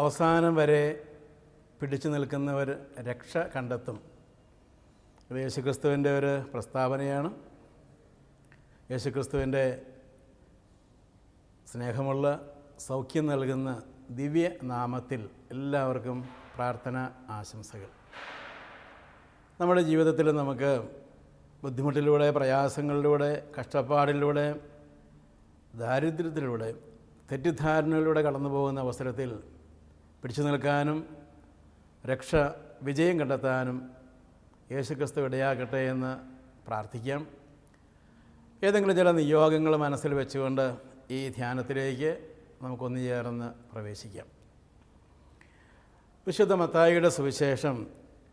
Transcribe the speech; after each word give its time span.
അവസാനം 0.00 0.54
വരെ 0.54 0.82
പിടിച്ചു 1.80 2.08
നിൽക്കുന്നവർ 2.08 2.68
രക്ഷ 3.00 3.36
കണ്ടെത്തും. 3.36 4.00
ഇത് 5.30 5.38
യേശുക്രിസ്തുവിന്റെ 5.38 6.18
ഒരു 6.18 6.42
പ്രസ്താവനയാണ്. 6.52 7.30
യേശുക്രിസ്തുവിന്റെ 8.90 9.82
സ്നേഹമുള്ള 11.72 12.26
സൗഖ്യം 12.78 13.26
നൽകുന്ന 13.26 13.82
ദിവ്യ 14.10 14.50
നാമത്തിൽ 14.62 15.28
എല്ലാവർക്കും 15.50 16.28
പ്രാർത്ഥന 16.54 16.96
ആശംസകൾ. 17.30 17.90
നമ്മുടെ 19.60 19.82
ജീവിതത്തിൽ 19.82 20.32
നമുക്ക് 20.32 20.72
ബുദ്ധിമുട്ടിലൂടെ 21.62 22.30
പ്രയാസങ്ങളിലൂടെ 22.30 23.30
കഷ്ടപ്പാടിലൂടെ 23.60 24.60
ദാരിദ്ര്യത്തിലൂടെ 25.74 26.74
തെറ്റിദ്ധാരണയിലൂടെ 27.32 28.22
കടന്നു 28.22 28.48
പോകുന്ന 28.48 28.80
അവസരത്തിൽ 28.80 29.30
പിടിച്ചു 30.22 30.42
നിൽക്കാനും 30.42 30.98
രക്ഷ 32.06 32.30
വിജയം 32.82 33.20
കണ്ടെത്താനും 33.20 33.90
യേശുക്രിസ്തു 34.72 35.20
ഇടയാകട്ടെ 35.20 35.76
എന്ന് 35.76 36.12
പ്രാർത്ഥിക്കാം. 36.66 37.26
ഏതെങ്കിലും 38.64 38.96
ചില 38.96 39.10
നിയോഗങ്ങൾ 39.10 39.76
മനസ്സിൽ 39.76 40.14
വെച്ചുകൊണ്ട് 40.14 40.76
ഈ 41.10 41.28
ധ്യാനത്തിലേക്ക് 41.28 42.10
നമുക്കൊന്ന് 42.62 43.00
ചേർന്ന് 43.00 43.72
പ്രവേശിക്കാം. 43.72 44.26
വിശുദ്ധ 46.26 46.52
മത്തായിയുടെ 46.52 47.08
സുവിശേഷം 47.08 47.86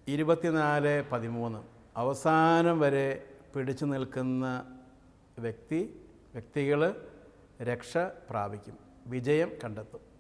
ഇരുപത്തിനാല് 0.08 1.04
പതിമൂന്ന്. 1.12 1.60
അവസാനം 1.98 2.80
വരെ 2.80 3.08
പിടിച്ചു 3.56 3.86
നിൽക്കുന്ന 3.86 4.46
വ്യക്തി 5.40 5.80
വ്യക്തികൾ 6.34 6.82
രക്ഷ 7.62 7.98
പ്രാപിക്കും 7.98 8.78
വിജയം 9.08 9.52
കണ്ടെത്തും. 9.64 10.17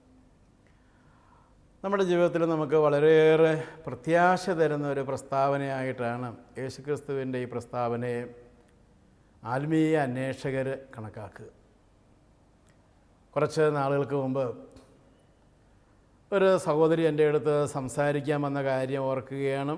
നമ്മുടെ 1.84 2.04
ജീവിതത്തിൽ 2.04 2.42
നമുക്ക് 2.42 2.76
വളരെയേറെ 2.76 3.64
പ്രത്യാശ 3.88 4.50
തരുന്ന 4.50 4.88
ഒരു 4.88 5.00
പ്രസ്താവനയായിട്ടാണ് 5.00 6.38
യേശുക്രിസ്തുവിന്റെ 6.58 7.40
ഈ 7.40 7.46
പ്രസ്താവനയെ 7.46 8.22
ആത്മീയ 9.44 9.98
അന്വേഷകർ 9.98 10.68
കണക്കാക്കുക. 10.96 11.46
കുറച്ച് 13.34 13.62
നാളുകൾക്ക് 13.62 14.16
മുമ്പ് 14.16 14.46
ഒരു 16.32 16.58
സഹോദരി 16.58 17.02
എന്റെ 17.02 17.28
അടുത്ത് 17.28 17.66
സംസാരിക്കാൻ 17.66 18.42
വന്ന 18.42 18.64
കാര്യം 18.64 19.04
ഓർക്കുകയാണ്. 19.04 19.78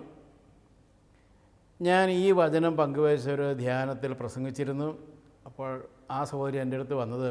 ഞാൻ 1.81 2.09
ഈ 2.09 2.31
വചനം 2.31 2.77
പങ്കുവച്ച 2.77 3.30
ഒരു 3.30 3.53
ധ്യാനത്തിൽ 3.53 4.14
പ്രസംഗിച്ചിരുന്നു. 4.14 4.89
അപ്പോൾ 5.45 5.70
ആ 6.11 6.23
സഹോദരി 6.23 6.58
എന്റെ 6.58 6.77
അടുത്ത് 6.77 6.94
വന്നത് 6.94 7.30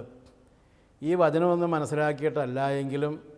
ഈ 1.02 1.14
വചനമൊന്നും 1.14 1.70
മനസ്സിലാക്കിയിട്ടല്ല 1.70 2.68
എങ്കിലും 2.68 3.37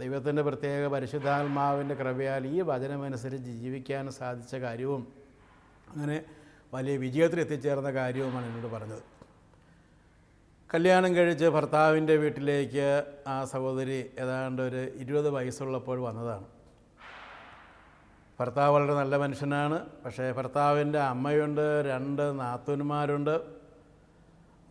ദൈവത്തിന്റെ 0.00 0.42
പ്രത്യേക 0.42 0.86
പരിശുദ്ധാത്മാവിന്റെ 0.86 1.94
കൃപയാൽ 1.94 2.46
ഈ 2.46 2.60
വചനമനുസരിച്ച് 2.60 3.50
ജീവിക്കാൻ 3.50 4.10
സാധിച്ച 4.10 4.56
കാര്യവും 4.56 5.06
അങ്ങനെ 5.88 6.24
വലിയ 6.74 6.96
വിജയത്തിൽ 6.96 7.40
എത്തിച്ചേർന്ന 7.40 7.90
കാര്യവുമാണ് 7.92 8.46
എന്നോട് 8.46 8.74
പറഞ്ഞത്. 8.74 9.02
കല്യാണം 10.74 11.14
കഴിച്ച് 11.16 11.44
ഭർത്താവിന്റെ 11.44 12.16
വീട്ടിലേക്ക് 12.16 13.04
ആ 13.28 13.44
സഹോദരി 13.44 14.10
ഏതാണ്ട് 14.18 14.62
ഒരു 14.62 14.76
ഇരുപത് 14.76 15.30
വയസ്സുള്ളപ്പോൾ 15.30 16.00
വന്നതാണ്. 16.00 16.46
ഭർത്താവ് 18.40 18.72
വളരെ 18.74 18.94
നല്ല 18.94 19.16
മനുഷ്യനാണ് 19.16 19.86
പക്ഷേ 20.04 20.32
ഭർത്താവിന്റെ 20.32 20.98
അമ്മയുണ്ട് 20.98 21.84
രണ്ട് 21.90 22.40
നാത്തൂന്മാരുണ്ട്. 22.40 23.40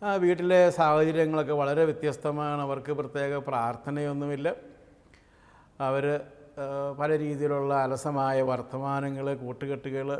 ആ 0.04 0.14
വീട്ടിലെ 0.14 0.70
സാഹചര്യങ്ങളൊക്കെ 0.70 1.52
വളരെ 1.52 1.84
വ്യത്യസ്തമാണ് 1.84 2.60
അവർക്ക് 2.60 2.92
പ്രത്യേക 2.92 3.36
പ്രാർത്ഥനയൊന്നുമില്ല. 3.36 4.54
അവർ 5.80 6.20
പല 6.98 7.18
രീതിയിലുള്ള 7.18 7.74
അലസമായ 7.74 8.42
വർത്തമാനങ്ങൾ 8.42 9.34
കൂട്ടുകെട്ടുകൾ 9.34 10.12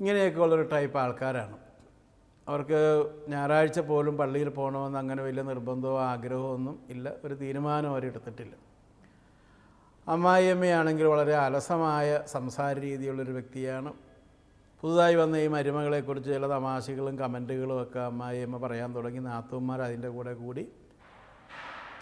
ഇങ്ങനെയൊക്കെ 0.00 0.40
ഉള്ളൊരു 0.40 0.68
ടൈപ്പ് 0.72 0.98
ആൾക്കാരാണ്. 0.98 1.58
അവർക്ക് 2.48 3.10
ഞായറാഴ്ച 3.28 3.80
പോലും 3.80 4.16
പള്ളിയിൽ 4.16 4.48
പോകണമെന്ന് 4.48 4.98
അങ്ങനെ 4.98 5.22
വലിയ 5.22 5.42
നിർബന്ധമോ 5.42 6.00
ആഗ്രഹമോ 6.00 6.54
ഒന്നും 6.54 6.86
ഇല്ല. 6.88 7.12
ഒരു 7.24 7.34
തീരുമാനം 7.34 7.90
അവരെടുത്തിട്ടില്ല 7.90 8.54
അമ്മായിയമ്മയാണെങ്കിൽ 10.08 11.04
വളരെ 11.04 11.34
അലസമായ 11.34 12.22
സംസാര 12.26 12.80
രീതിയുള്ളൊരു 12.80 13.32
വ്യക്തിയാണ്. 13.32 13.92
പുതുതായി 14.80 15.14
വന്ന 15.14 15.36
ഈ 15.36 15.46
മരുമകളെക്കുറിച്ച് 15.46 16.30
ചില 16.30 16.46
തമാശകളും 16.46 17.18
കമന്റുകളും 17.18 17.82
ഒക്കെ 17.82 17.98
അമ്മായിയമ്മ 17.98 18.56
പറയാൻ 18.56 18.94
തുടങ്ങി. 18.94 19.18
നാത്തൂന്മാർ 19.18 19.82
അതിന്റെ 19.82 20.08
കൂടെ 20.08 20.34
കൂടി. 20.34 20.68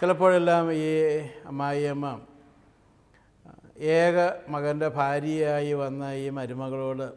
ചിലപ്പോഴെല്ലാം 0.00 0.72
ഈ 0.72 1.18
അമ്മായിയമ്മ 1.46 2.20
ഏക 3.80 4.30
മകന്റെ 4.48 4.88
ഭാര്യയായി 4.88 5.72
വന്ന 5.72 6.12
ഈ 6.12 6.28
മരുമകളോട് 6.28 7.12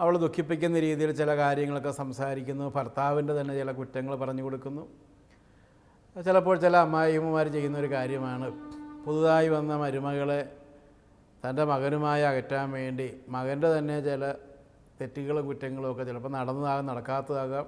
അവൾ 0.00 0.18
ദുഃഖിപ്പിക്കുന്ന 0.18 0.80
രീതിയിൽ 0.80 1.12
ചില 1.12 1.36
കാര്യങ്ങളൊക്കെ 1.36 1.90
സംസാരിക്കുന്നു. 1.90 2.72
ഭർത്താവിന്റെ 2.76 3.40
തന്നെ 3.40 3.54
ചില 3.54 3.72
കുറ്റങ്ങൾ 3.72 4.16
പറഞ്ഞു 4.16 4.42
കൊടുക്കുന്നു. 4.42 4.88
ചിലപ്പോൾ 6.22 6.58
ചില 6.58 6.76
അമ്മായിമ്മമാർ 6.76 7.48
ചെയ്യുന്ന 7.48 7.78
ഒരു 7.78 7.90
കാര്യമാണ്. 7.90 8.52
പുതുതായി 9.04 9.48
വന്ന 9.48 9.76
മരുമകളെ 9.76 10.52
തന്റെ 11.48 11.64
മകനുമായി 11.64 12.22
അകറ്റാൻ 12.22 12.70
വേണ്ടി 12.70 13.20
മകന്റെ 13.28 13.78
തന്നെ 13.78 14.00
ചില 14.00 14.32
തെറ്റുകളും 15.00 15.46
കുറ്റങ്ങളും 15.46 15.92
ഒക്കെ 15.92 16.04
ചിലപ്പോൾ 16.04 16.28
നടന്നതാകാം 16.28 16.86
നടക്കാത്തതാകാം. 16.86 17.66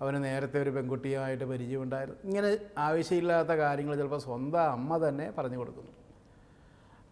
അവന് 0.00 0.24
നേരത്തെ 0.24 0.62
ഒരു 0.62 0.70
പെൺകുട്ടിയുമായിട്ട് 0.70 1.44
പരിചയമുണ്ടായിരുന്നു. 1.44 2.20
ഇങ്ങനെ 2.24 2.58
ആവശ്യമില്ലാത്ത 2.78 3.48
കാര്യങ്ങൾ 3.48 3.96
ചിലപ്പോൾ 3.96 4.18
സ്വന്തം 4.18 4.70
അമ്മ 4.72 5.08
തന്നെ 5.08 5.32
പറഞ്ഞു 5.38 5.58
കൊടുക്കുന്നു. 5.58 5.90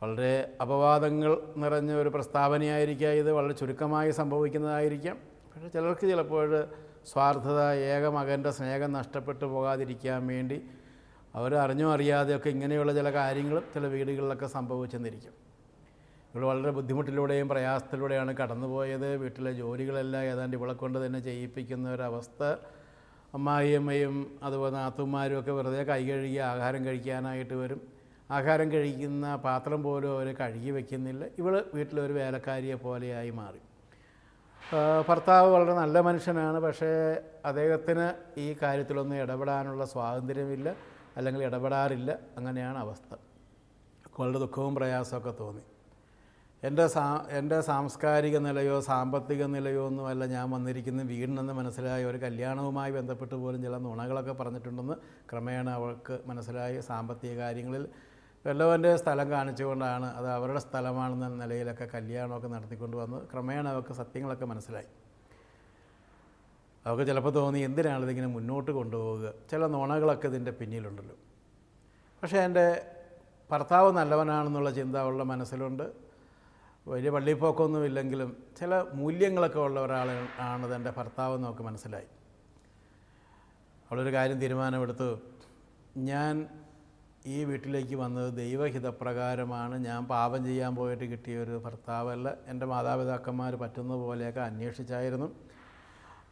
വളരെ 0.07 0.53
അപവാദങ്ങൾ 0.61 1.43
നിറഞ്ഞ 1.57 1.93
ഒരു 1.93 2.09
പ്രസ്താവനയായിരിക്കാം 2.09 3.11
ഇത്. 3.11 3.33
വളരെ 3.33 3.55
ചുരുക്കമായി 3.55 4.11
സംഭവിക്കുന്നതായിരിക്കാം. 4.11 5.17
പക്ഷേ 5.53 5.69
ചിലർക്ക് 5.69 6.01
ചിലപ്പോൾ 6.01 6.65
സ്വാർത്ഥത 7.13 7.61
ഏക 7.71 8.07
മകന്റെ 8.07 8.51
സ്നേഹം 8.51 8.93
നഷ്ടപ്പെട്ടു 8.93 9.45
പോകാതിരിക്കാൻ 9.45 10.27
വേണ്ടി 10.27 10.63
അവർ 11.35 11.55
അറിഞ്ഞോ 11.55 11.93
അറിയാതെയൊക്കെ 11.93 12.49
ഇങ്ങനെയുള്ള 12.49 12.93
ചില 12.93 13.13
കാര്യങ്ങളും 13.13 13.65
ചില 13.75 13.87
വീടുകളിലൊക്കെ 13.87 14.47
സംഭവിച്ചെന്നിരിക്കും. 14.47 15.33
ഇവൾ 16.35 16.45
വളരെ 16.45 16.71
ബുദ്ധിമുട്ടിലൂടെയും 16.71 17.49
പ്രയാസത്തിലൂടെയാണ് 17.49 18.37
കടന്നുപോയത്. 18.37 19.17
വീട്ടിലെ 19.17 19.53
ജോലികളെല്ലാം 19.53 20.23
ഏതാണ്ട് 20.23 20.57
ഇവളെ 20.57 20.73
കൊണ്ട് 20.73 21.07
തന്നെ 21.07 21.21
ചെയ്യിപ്പിക്കുന്ന 21.21 21.95
ഒരവസ്ഥ. 21.95 22.45
അമ്മായിയമ്മയും 23.35 24.39
അതുപോലെ 24.43 24.73
നാത്തുമാരും 24.73 25.41
ഒക്കെ 25.41 25.53
വെറുതെ 25.53 25.83
കൈ 25.83 26.11
കഴുകി 26.11 26.37
ആഹാരം 26.37 26.85
കഴിക്കാനായിട്ട് 26.85 27.55
വരും. 27.55 27.96
ആഹാരം 28.31 28.69
കഴിക്കുന്ന 28.73 29.27
പാത്രം 29.47 29.81
പോലും 29.83 30.11
അവർ 30.15 30.29
കഴുകി 30.41 30.71
വയ്ക്കുന്നില്ല 30.77 31.25
ഇവൾ 31.41 31.55
വീട്ടിലൊരു 31.75 32.13
വേലക്കാരിയെ 32.13 32.77
പോലെയായി 32.85 33.31
മാറി. 33.41 33.61
ഭർത്താവ് 35.09 35.49
വളരെ 35.55 35.75
നല്ല 35.81 35.97
മനുഷ്യനാണ് 36.01 36.59
പക്ഷേ 36.65 36.91
അദ്ദേഹത്തിന് 37.51 38.07
ഈ 38.45 38.47
കാര്യത്തിലൊന്നും 38.63 39.17
ഇടപെടാനുള്ള 39.23 39.85
സ്വാതന്ത്ര്യമില്ല 39.93 40.69
അല്ലെങ്കിൽ 41.17 41.43
ഇടപെടാറില്ല 41.49 42.11
അങ്ങനെയാണ് 42.39 42.79
അവസ്ഥ. 42.79 43.11
വളരെ 44.19 44.39
ദുഃഖവും 44.45 44.75
പ്രയാസമൊക്കെ 44.79 45.33
തോന്നി. 45.41 45.65
എന്റെ 46.63 46.85
സാ 46.95 47.05
എന്റെ 47.39 47.59
സാംസ്കാരിക 47.61 48.37
നിലയോ 48.47 48.77
സാമ്പത്തിക 48.81 49.43
നിലയോ 49.55 49.83
ഒന്നുമല്ല 49.87 50.27
ഞാൻ 50.35 50.47
വന്നിരിക്കുന്ന 50.51 51.03
വീടിനെന്ന് 51.13 51.55
മനസ്സിലായ 51.61 52.05
ഒരു 52.11 52.19
കല്യാണവുമായി 52.25 52.93
ബന്ധപ്പെട്ട് 52.99 53.37
പോലും 53.43 53.61
ചില 53.67 53.77
നുണകളൊക്കെ 53.87 54.35
പറഞ്ഞിട്ടുണ്ടെന്ന് 54.41 54.97
ക്രമേണ 55.31 55.67
അവൾക്ക് 55.79 56.17
മനസ്സിലായി. 56.31 56.79
സാമ്പത്തിക 56.91 57.35
കാര്യങ്ങളിൽ 57.43 57.85
വല്ലവന്റെ 58.47 58.97
സ്ഥലം 58.97 59.31
കാണിച്ചുകൊണ്ടാണ് 59.31 60.17
അത് 60.17 60.29
അവരുടെ 60.31 60.59
സ്ഥലമാണെന്ന 60.59 61.29
നിലയിലൊക്കെ 61.29 61.85
കല്യാണമൊക്കെ 61.85 62.49
നടത്തിക്കൊണ്ട് 62.49 62.97
വന്ന് 62.97 63.27
ക്രമേണ 63.33 63.69
അവർക്ക് 63.69 63.93
സത്യങ്ങളൊക്കെ 63.93 64.45
മനസ്സിലായി. 64.45 64.87
അവർക്ക് 66.87 67.07
ചിലപ്പോൾ 67.07 67.31
തോന്നി 67.31 67.59
എന്തിനാണ് 67.59 68.05
ഇതിങ്ങനെ 68.05 68.27
മുന്നോട്ട് 68.27 68.71
കൊണ്ടുപോവുക? 68.71 69.35
ചില 69.51 69.67
നുണകളൊക്കെ 69.67 70.29
ഇതിന്റെ 70.29 70.51
പിന്നിലുണ്ടല്ലോ. 70.51 71.17
പക്ഷേ 72.23 72.39
എന്റെ 72.39 72.93
ഭർത്താവ് 73.51 73.93
നല്ലവനാണെന്നുള്ള 73.93 74.71
ചിന്ത 74.71 74.97
അവളുടെ 74.97 75.25
മനസ്സിലുണ്ട്. 75.25 75.93
വലിയ 76.89 77.11
പള്ളിപ്പോക്കൊന്നും 77.11 77.85
ഇല്ലെങ്കിലും 77.85 78.37
ചില 78.59 78.85
മൂല്യങ്ങളൊക്കെ 78.95 79.59
ഉള്ള 79.59 79.81
ഒരാൾ 79.81 80.29
ആണ് 80.39 80.95
ഭർത്താവ് 80.97 81.45
നോക്കി 81.45 81.63
മനസ്സിലായി. 81.63 82.07
അവളൊരു 83.91 84.13
കാര്യം 84.13 84.41
തീരുമാനമെടുത്തു. 84.41 85.19
ഞാൻ 85.97 86.49
ഈ 87.27 87.45
വീട്ടിലേക്ക് 87.45 87.95
വന്നത് 87.95 88.35
ദൈവഹിതപ്രകാരമാണ്. 88.35 89.77
ഞാൻ 89.85 90.07
പാപം 90.07 90.45
ചെയ്യാൻ 90.45 90.77
പോയിട്ട് 90.77 91.05
കിട്ടിയ 91.05 91.39
ഒരു 91.39 91.63
ഭർത്താവല്ല. 91.65 92.35
എന്റെ 92.47 92.67
മാതാപിതാക്കന്മാർ 92.67 93.55
പറ്റുന്ന 93.63 93.95
പോലെയൊക്കെ 93.95 94.41
അന്വേഷിച്ചായിരുന്നു. 94.41 95.29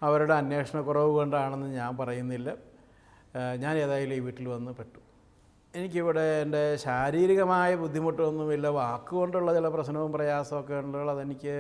അവരുടെ 0.03 0.35
അന്വേഷണക്കുറവ് 0.35 1.11
കൊണ്ടാണെന്ന് 1.11 1.67
ഞാൻ 1.67 1.97
പറയുന്നില്ല. 1.97 2.51
ഞാൻ 3.57 3.75
ഏതായാലും 3.77 4.15
ഈ 4.15 4.21
വീട്ടിൽ 4.21 4.49
വന്ന് 4.49 4.73
പെട്ടു. 4.73 5.01
എനിക്കിവിടെ 5.77 6.43
എന്റെ 6.43 6.77
ശാരീരികമായ 6.77 7.77
ബുദ്ധിമുട്ടൊന്നുമില്ല. 7.77 8.67
വാക്കുകൊണ്ടുള്ള 8.69 9.55
ചില 9.55 9.69
പ്രശ്നവും 9.69 10.13
പ്രയാസമൊക്കെ 10.13 10.75
ഉള്ളത് 10.75 11.11
അതെനിക്ക് 11.11 11.57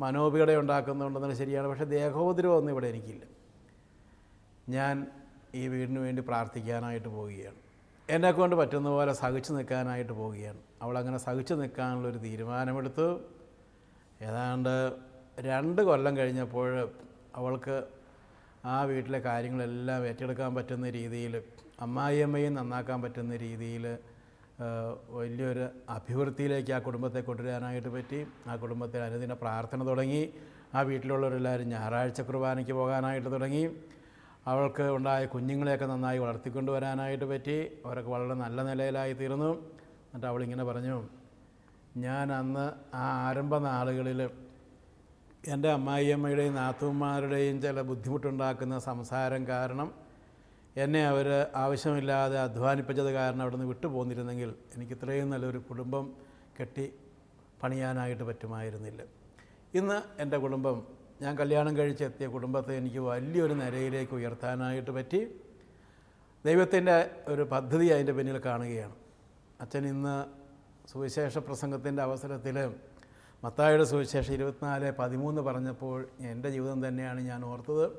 മനോപീഡ 0.00 0.50
ഉണ്ടാക്കുന്നുണ്ടെന്നത് 0.62 1.34
ശരിയാണ്. 1.34 1.68
പക്ഷേ 1.68 1.84
ദേഹോപദ്രവമൊന്നും 1.84 2.72
ഇവിടെ 2.72 2.86
എനിക്കില്ല. 2.86 3.22
ഞാൻ 4.68 5.06
ഈ 5.54 5.68
വീടിന് 5.68 5.98
വേണ്ടി 5.98 6.22
പ്രാർത്ഥിക്കാനായിട്ട് 6.22 7.08
പോവുകയാണ്. 7.08 7.60
എന്നെക്കൊണ്ട് 8.08 8.54
പറ്റുന്ന 8.56 8.88
പോലെ 8.88 9.12
സഹിച്ചു 9.12 9.52
നിൽക്കാനായിട്ട് 9.52 10.12
പോവുകയാണ്. 10.12 10.60
അവൾ 10.82 10.98
അങ്ങനെ 10.98 11.18
സഹിച്ചു 11.18 11.54
നിൽക്കാനുള്ളൊരു 11.54 12.18
തീരുമാനമെടുത്തു. 12.18 13.06
ഏതാണ്ട് 14.22 14.74
രണ്ട് 15.38 15.82
കൊല്ലം 15.82 16.16
കഴിഞ്ഞപ്പോൾ 16.16 16.68
അവൾക്ക് 17.36 17.76
ആ 18.64 18.82
വീട്ടിലെ 18.82 19.18
കാര്യങ്ങളെല്ലാം 19.18 20.06
ഏറ്റെടുക്കാൻ 20.06 20.54
പറ്റുന്ന 20.54 20.90
രീതിയിൽ 20.90 21.42
അമ്മായിയമ്മയും 21.80 22.54
നന്നാക്കാൻ 22.54 23.02
പറ്റുന്ന 23.02 23.36
രീതിയിൽ 23.36 23.84
വലിയൊരു 25.16 25.64
അഭിവൃദ്ധിയിലേക്ക് 25.90 26.72
ആ 26.72 26.78
കുടുംബത്തെ 26.78 27.20
കൊണ്ടുവരാനായിട്ട് 27.20 27.88
പറ്റി. 27.88 28.26
ആ 28.46 28.56
കുടുംബത്തിൽ 28.56 29.00
അനുദിന 29.08 29.32
പ്രാർത്ഥന 29.32 29.86
തുടങ്ങി. 29.88 30.22
ആ 30.74 30.80
വീട്ടിലുള്ളവരെല്ലാവരും 30.80 31.68
ഞായറാഴ്ച 31.68 32.20
കുർബാനയ്ക്ക് 32.20 32.72
പോകാനായിട്ട് 32.72 33.28
തുടങ്ങി. 33.32 33.64
അവൾക്ക് 34.46 34.82
ഉണ്ടായ 34.82 35.26
കുഞ്ഞുങ്ങളെയൊക്കെ 35.26 35.86
നന്നായി 35.86 36.18
വളർത്തിക്കൊണ്ടുവരാനായിട്ട് 36.18 37.24
പറ്റി 37.24 37.56
അവരൊക്കെ 37.86 38.10
വളരെ 38.10 38.34
നല്ല 38.34 38.62
നിലയിലായി 38.62 39.12
തീർന്നു. 39.12 39.50
എന്നിട്ട് 40.06 40.26
അവളിങ്ങനെ 40.26 40.64
പറഞ്ഞു 40.64 40.96
ഞാൻ 41.96 42.32
അന്ന് 42.32 42.96
ആ 42.96 43.04
ആരംഭ 43.28 43.56
നാളുകളിൽ 43.58 44.20
എന്റെ 45.48 45.70
അമ്മായിയമ്മയുടെയും 45.70 46.54
നാത്തൂന്മാരുടെയും 46.54 47.62
ചില 47.62 47.80
ബുദ്ധിമുട്ടുണ്ടാക്കുന്ന 47.80 48.78
സംസാരം 48.78 49.46
കാരണം 49.48 49.88
എന്നെ 50.76 51.06
അവർ 51.06 51.46
ആവശ്യമില്ലാതെ 51.54 52.40
അധ്വാനിപ്പിച്ചത് 52.40 53.12
കാരണം 53.12 53.42
അവിടെ 53.42 53.56
നിന്ന് 53.56 53.68
വിട്ടുപോന്നിരുന്നെങ്കിൽ 53.68 54.54
എനിക്ക് 54.76 54.92
ഇത്രയും 54.92 55.30
നല്ലൊരു 55.30 55.58
കുടുംബം 55.58 56.14
കെട്ടി 56.60 56.92
പണിയാനായിട്ട് 57.62 58.22
പറ്റുമായിരുന്നില്ല. 58.22 59.02
ഇന്ന് 59.74 60.22
എന്റെ 60.22 60.38
കുടുംബം 60.38 60.95
ഞാൻ 61.22 61.38
കല്യാണം 61.38 61.76
കഴിച്ചെത്തിയ 61.76 62.26
കുടുംബത്തെ 62.26 62.74
എനിക്ക് 62.74 62.98
വലിയൊരു 62.98 63.54
നിലയിലേക്ക് 63.54 64.12
ഉയർത്താനായിട്ട് 64.12 64.90
പറ്റി. 64.90 65.26
ദൈവത്തിന്റെ 66.46 67.10
ഒരു 67.28 67.42
പദ്ധതി 67.42 67.86
അതിന്റെ 67.86 68.12
പിന്നിൽ 68.12 68.38
കാണുകയാണ്. 68.38 68.94
അച്ഛൻ 69.60 69.86
ഇന്ന് 69.86 70.24
സുവിശേഷ 70.92 71.38
പ്രസംഗത്തിന്റെ 71.38 72.02
അവസരത്തിൽ 72.02 72.74
മത്തായുടെ 73.44 73.84
സുവിശേഷം 73.84 74.34
ഇരുപത്തിനാല് 74.34 74.92
പതിമൂന്ന് 74.98 75.42
പറഞ്ഞപ്പോൾ 75.42 76.08
എന്റെ 76.20 76.50
ജീവിതം 76.50 76.88
തന്നെയാണ് 76.88 77.20
ഞാൻ 77.20 77.44
ഓർത്തത്. 77.44 77.90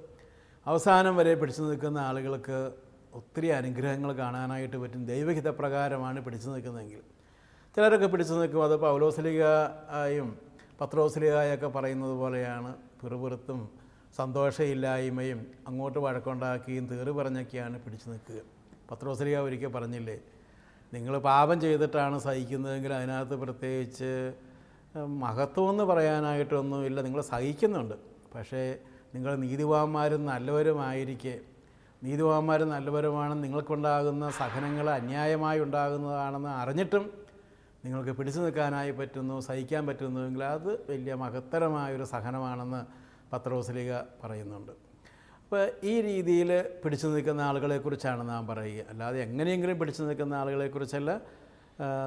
അവസാനം 0.65 1.15
വരെ 1.15 1.35
പിടിച്ചു 1.35 1.63
നിൽക്കുന്ന 1.63 1.97
ആളുകൾക്ക് 1.97 2.71
ഒത്തിരി 3.13 3.47
അനുഗ്രഹങ്ങൾ 3.47 4.13
കാണാനായിട്ട് 4.13 4.77
പറ്റും. 4.77 5.05
ദൈവഹിതപ്രകാരമാണ് 5.05 6.21
പിടിച്ചു 6.21 6.49
നിൽക്കുന്നതെങ്കിൽ. 6.49 6.99
ചിലരൊക്കെ 7.75 8.07
പിടിച്ചു 8.07 8.33
നിൽക്കും. 8.33 8.63
അത് 8.63 8.77
പൗലോസ്ലികായും 8.77 10.39
പത്രോസ്ലികായൊക്കെ 10.81 11.67
പറയുന്നത് 11.67 12.13
പോലെയാണ്. 12.13 12.86
പിറുപിറുത്തും 13.01 13.69
സന്തോഷമില്ലായ്മയും 14.17 15.39
അങ്ങോട്ട് 15.67 15.99
വഴക്കുണ്ടാക്കുകയും 15.99 16.85
തീറി 16.85 17.11
പറഞ്ഞൊക്കെയാണ് 17.11 17.79
പിടിച്ചു 17.79 18.09
നിൽക്കുക. 18.09 18.39
പത്രോസ്ലിക 18.91 19.37
ഒരിക്കൽ 19.37 19.67
പറഞ്ഞില്ലേ 19.67 20.19
നിങ്ങൾ 20.93 21.17
പാപം 21.17 21.61
ചെയ്തിട്ടാണ് 21.61 22.19
സഹിക്കുന്നതെങ്കിൽ 22.19 22.93
അതിനകത്ത് 22.93 23.35
പ്രത്യേകിച്ച് 23.35 24.33
മഹത്വമെന്ന് 24.97 25.83
പറയാനായിട്ടൊന്നുമില്ല. 25.83 27.01
നിങ്ങൾ 27.01 27.21
സഹിക്കുന്നുണ്ട്. 27.21 27.95
പക്ഷേ 28.35 28.77
നിങ്ങൾ 29.15 29.35
നീതിവാന്മാരും 29.35 30.25
നല്ലവരുമായിരിക്കെ. 30.25 31.39
നീതിവാന്മാരും 32.03 32.69
നല്ലവരുമാണ് 32.69 33.43
നിങ്ങൾക്കുണ്ടാകുന്ന 33.43 34.29
സഹനങ്ങൾ 34.29 34.89
അന്യായമായി 34.89 35.59
ഉണ്ടാകുന്നതാണെന്ന് 35.59 36.49
അറിഞ്ഞിട്ടും 36.49 37.26
നിങ്ങൾക്ക് 37.85 38.11
പിടിച്ചു 38.11 38.39
നിൽക്കാനായി 38.39 38.91
പറ്റുന്നു 38.91 39.39
സഹിക്കാൻ 39.39 39.87
പറ്റുന്നുവെങ്കിൽ 39.87 40.43
അത് 40.43 40.91
വലിയ 40.91 41.13
മഹത്തരമായൊരു 41.13 42.03
സഹനമാണെന്ന് 42.03 42.81
പത്രോസ്ലിക 43.33 43.93
പറയുന്നുണ്ട്. 44.23 44.71
അപ്പോൾ 45.43 45.71
ഈ 45.83 46.01
രീതിയിൽ 46.01 46.49
പിടിച്ചു 46.83 47.07
നിൽക്കുന്ന 47.07 47.41
ആളുകളെക്കുറിച്ചാണ് 47.41 48.29
നാം 48.29 48.47
പറയുക. 48.47 48.85
അല്ലാതെ 48.89 49.19
എങ്ങനെയെങ്കിലും 49.21 49.79
പിടിച്ചു 49.79 50.03
നിൽക്കുന്ന 50.03 50.33
ആളുകളെക്കുറിച്ചല്ല 50.33 51.21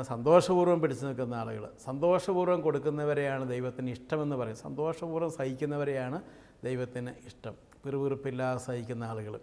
സന്തോഷപൂർവം 0.02 0.80
പിടിച്ചു 0.80 1.06
നിൽക്കുന്ന 1.06 1.34
ആളുകൾ. 1.34 1.64
സന്തോഷപൂർവം 1.84 2.60
കൊടുക്കുന്നവരെയാണ് 2.60 3.48
ദൈവത്തിന് 3.48 3.90
ഇഷ്ടമെന്ന് 3.90 4.36
പറയും. 4.36 4.56
സന്തോഷപൂർവം 4.56 5.30
സഹിക്കുന്നവരെയാണ് 5.30 6.22
ദൈവത്തിന് 6.64 7.10
ഇഷ്ടം. 7.26 7.54
പിറുപിറുപ്പില്ലാതെ 7.84 8.58
സഹിക്കുന്ന 8.58 9.04
ആളുകൾ. 9.04 9.40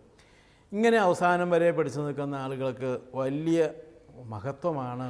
ഇങ്ങനെ 0.71 0.97
അവസാനം 0.97 1.50
വരെ 1.50 1.71
പിടിച്ചു 1.71 2.00
നിൽക്കുന്ന 2.00 2.35
ആളുകൾക്ക് 2.35 3.00
വലിയ 3.15 3.69
മഹത്വമാണ് 4.25 5.07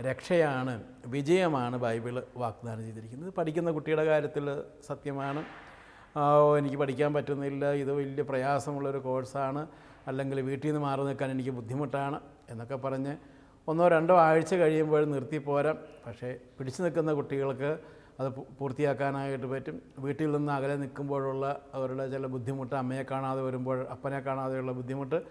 രക്ഷയാണ് 0.00 0.82
വിജയമാണ് 1.06 1.76
ബൈബിൾ 1.76 2.22
വാഗ്ദാനം 2.36 2.82
ചെയ്തിരിക്കുന്നത്. 2.84 3.32
പഠിക്കുന്ന 3.32 3.70
കുട്ടിയുടെ 3.70 4.04
കാര്യത്തിൽ 4.04 4.62
സത്യമാണ്. 4.88 5.44
എനിക്ക് 6.58 6.76
പഠിക്കാൻ 6.76 7.14
പറ്റുന്നില്ല 7.14 7.72
ഇത് 7.72 7.92
വലിയ 7.92 8.22
പ്രയാസമുള്ളൊരു 8.22 8.98
കോഴ്സാണ് 8.98 9.66
അല്ലെങ്കിൽ 10.08 10.40
വീട്ടിൽ 10.40 10.68
നിന്ന് 10.68 10.80
മാറി 10.80 11.00
നിൽക്കാൻ 11.00 11.30
എനിക്ക് 11.30 11.50
ബുദ്ധിമുട്ടാണ് 11.50 12.20
എന്നൊക്കെ 12.50 12.74
പറഞ്ഞ് 12.74 13.16
ഒന്നോ 13.68 13.88
രണ്ടോ 13.88 14.18
ആഴ്ച 14.18 14.54
കഴിയുമ്പോൾ 14.54 15.04
നിർത്തിപ്പോരാം 15.04 15.76
പക്ഷേ 16.06 16.38
പിടിച്ചു 16.58 16.82
നിൽക്കുന്ന 16.82 17.12
കുട്ടികൾക്ക് 17.12 17.78
അത് 18.20 18.28
പൂർത്തിയാക്കാനായിട്ട് 18.58 19.46
പറ്റും. 19.46 19.82
വീട്ടിൽ 19.98 20.32
നിന്ന് 20.32 20.52
അകലെ 20.52 20.76
നിൽക്കുമ്പോഴുള്ള 20.76 21.60
അവരുടെ 21.74 22.10
ചില 22.10 22.26
ബുദ്ധിമുട്ട് 22.26 22.74
അമ്മയെ 22.74 23.02
കാണാതെ 23.10 23.42
വരുമ്പോൾ 23.42 23.86
അപ്പനെ 23.88 24.20
കാണാതെയുള്ള 24.20 24.72
ബുദ്ധിമുട്ട് 24.72 25.22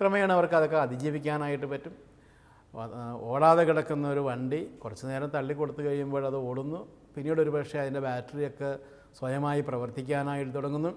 ക്രമേണ 0.00 0.32
അവർക്ക് 0.32 0.54
അതൊക്കെ 0.54 0.76
അതിജീവിക്കാനായിട്ട് 0.76 1.66
പറ്റും. 1.66 2.07
ഓടാതെ 3.20 3.62
കിടക്കുന്ന 3.62 4.08
ഒരു 4.08 4.20
വണ്ടി 4.20 4.64
കുറച്ച് 4.64 5.06
നേരം 5.06 5.28
തള്ളി 5.28 5.54
കൊടുത്തു 5.54 5.82
കഴിയുമ്പോൾ 5.82 6.26
അത് 6.26 6.36
ഓടുന്നു. 6.36 6.88
പിന്നീട് 7.14 7.40
ഒരു 7.40 7.50
പക്ഷേ 7.50 7.78
അതിന്റെ 7.78 8.00
ബാറ്ററിയൊക്കെ 8.00 8.78
സ്വയമായി 9.18 9.60
പ്രവർത്തിക്കാനായിട്ട് 9.60 10.54
തുടങ്ങുന്നു. 10.54 10.92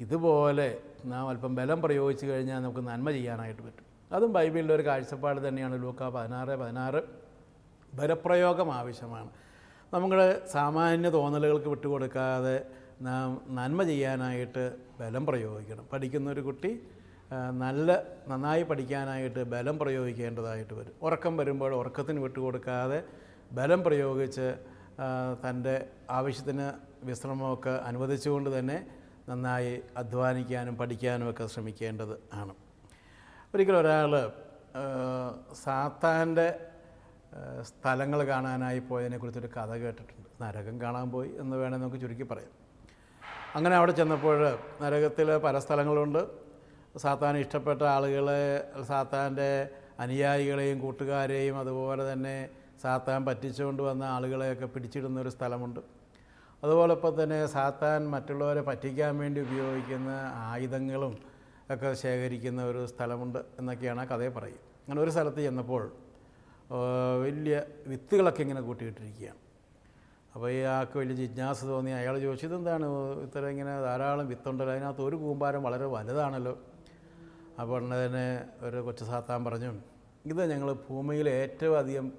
ഇതുപോലെ 0.00 0.78
നാം 1.04 1.28
അല്പം 1.28 1.54
ബലം 1.54 1.82
പ്രയോഗിച്ചു 1.82 2.26
കഴിഞ്ഞാൽ 2.26 2.60
നമുക്ക് 2.60 2.80
നന്മ 2.80 3.10
ചെയ്യാനായിട്ട് 3.10 3.62
പറ്റും. 3.62 3.84
അതും 4.12 4.32
ബൈബിളിലെ 4.32 4.74
ഒരു 4.74 4.82
കാഴ്ചപ്പാട് 4.82 5.48
തന്നെയാണ് 5.48 5.82
ലൂക്ക 5.82 6.08
പതിനാറ് 6.08 6.48
പതിനാറ്. 6.48 7.02
ബലപ്രയോഗം 7.94 8.72
ആവശ്യമാണ്. 8.72 9.30
നമ്മുടെ 9.94 10.46
സാമാന്യ 10.46 11.08
തോന്നലുകൾക്ക് 11.08 11.68
വിട്ടുകൊടുക്കാതെ 11.68 12.66
നാം 13.02 13.40
നന്മ 13.48 13.82
ചെയ്യാനായിട്ട് 13.82 14.76
ബലം 15.00 15.26
പ്രയോഗിക്കണം. 15.26 15.84
പഠിക്കുന്ന 15.92 16.30
ഒരു 16.30 16.40
കുട്ടി 16.40 16.82
നല്ല 17.32 18.02
നന്നായി 18.28 18.62
പഠിക്കാനായിട്ട് 18.62 19.42
ബലം 19.42 19.78
പ്രയോഗിക്കേണ്ടതായിട്ട് 19.78 20.74
വരും. 20.74 20.92
ഉറക്കം 21.02 21.36
വരുമ്പോൾ 21.36 21.74
ഉറക്കത്തിന് 21.74 22.20
വിട്ടുകൊടുക്കാതെ 22.20 23.04
ബലം 23.52 23.84
പ്രയോഗിച്ച് 23.84 24.54
തന്റെ 25.44 25.88
ആവശ്യത്തിന് 26.10 26.72
വിശ്രമമൊക്കെ 27.06 27.70
അനുവദിച്ചുകൊണ്ട് 27.70 28.58
തന്നെ 28.58 28.86
നന്നായി 29.28 29.82
അധ്വാനിക്കാനും 29.96 30.76
പഠിക്കാനും 30.76 31.30
ഒക്കെ 31.30 31.46
ശ്രമിക്കേണ്ടത് 31.46 32.14
ആണ്. 32.34 32.54
ഒരിക്കലും 33.54 33.78
ഒരാൾ 33.78 34.32
സാത്താന്റെ 35.64 36.60
സ്ഥലങ്ങൾ 37.62 38.24
കാണാനായി 38.24 38.78
പോയതിനെക്കുറിച്ചൊരു 38.78 39.46
കഥ 39.46 39.72
കേട്ടിട്ടുണ്ട്. 39.74 40.28
നരകം 40.42 40.80
കാണാൻ 40.80 41.10
പോയി 41.10 41.30
എന്ന് 41.38 41.56
വേണമെങ്കിൽ 41.56 41.86
നമുക്ക് 41.86 42.02
ചുരുക്കി 42.02 42.22
പറയാം. 42.22 42.52
അങ്ങനെ 43.54 43.76
അവിടെ 43.76 43.92
ചെന്നപ്പോൾ 43.92 44.58
നരകത്തിൽ 44.82 45.38
പല 45.38 45.58
സ്ഥലങ്ങളുണ്ട്. 45.58 46.45
സാത്താൻ 47.02 47.36
ഇഷ്ടപ്പെട്ട 47.36 47.82
ആളുകളെ 47.82 48.42
സാത്താന്റെ 48.82 49.50
അനുയായികളെയും 50.00 50.78
കൂട്ടുകാരെയും 50.80 51.58
അതുപോലെ 51.58 52.12
തന്നെ 52.12 52.48
സാത്താൻ 52.82 53.24
പറ്റിച്ചുകൊണ്ട് 53.24 53.82
വന്ന 53.82 54.04
ആളുകളെയൊക്കെ 54.04 54.66
പിടിച്ചിടുന്ന 54.66 55.20
ഒരു 55.20 55.28
സ്ഥലമുണ്ട്. 55.28 55.80
അതുപോലൊപ്പം 56.64 57.22
തന്നെ 57.22 57.46
സാത്താൻ 57.46 58.10
മറ്റുള്ളവരെ 58.10 58.60
പറ്റിക്കാൻ 58.60 59.18
വേണ്ടി 59.18 59.40
ഉപയോഗിക്കുന്ന 59.40 60.10
ആയുധങ്ങളും 60.34 61.14
ഒക്കെ 61.72 61.94
ശേഖരിക്കുന്ന 61.94 62.64
ഒരു 62.64 62.86
സ്ഥലമുണ്ട് 62.86 63.38
എന്നൊക്കെയാണ് 63.58 64.00
ആ 64.00 64.04
കഥയെ 64.04 64.28
പറയും 64.28 64.62
അങ്ങനെ 64.82 65.02
ഒരു 65.02 65.10
സ്ഥലത്ത് 65.10 65.40
ചെന്നപ്പോൾ 65.40 65.82
വലിയ 67.24 67.56
വിത്തുകളൊക്കെ 67.86 68.42
ഇങ്ങനെ 68.42 68.60
കൂട്ടിയിട്ടിരിക്കുകയാണ്. 68.60 69.40
അപ്പോൾ 70.34 70.48
ഈ 70.50 70.60
ആൾക്ക് 70.76 70.96
വലിയ 70.98 71.14
ജിജ്ഞാസ 71.14 71.64
തോന്നി. 71.64 71.90
അയാൾ 71.90 72.18
ചോദിച്ചു 72.18 72.46
ഇതെന്താണ്? 72.46 72.86
ഇത്ര 73.26 73.44
ഇങ്ങനെ 73.46 73.74
ധാരാളം 73.80 74.26
വിത്തുണ്ടല്ലോ. 74.28 74.72
അതിനകത്ത് 74.74 75.02
ഒരു 75.02 75.16
കൂമ്പാരം 75.16 75.62
വളരെ 75.62 75.86
വലുതാണല്ലോ. 75.96 76.54
ഉടനെ 77.64 78.06
തന്നെ 78.06 78.44
ഒരു 78.60 78.82
കൊച്ചു 78.82 79.04
സാത്താൻ 79.04 79.44
പറഞ്ഞു 79.44 79.74
ഇത് 80.26 80.50
ഞങ്ങൾ 80.50 80.72
ഭൂമിയിൽ 80.72 81.28
ഏറ്റവും 81.28 81.78
അധികം 81.78 82.12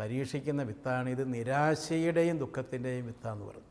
പരീക്ഷിക്കുന്ന 0.00 0.62
വിത്താണ്. 0.62 1.08
ഇത് 1.08 1.34
നിരാശയുടെയും 1.34 2.38
ദുഃഖത്തിന്റെയും 2.38 3.06
വിത്താന്ന് 3.06 3.44
പറഞ്ഞു. 3.46 3.62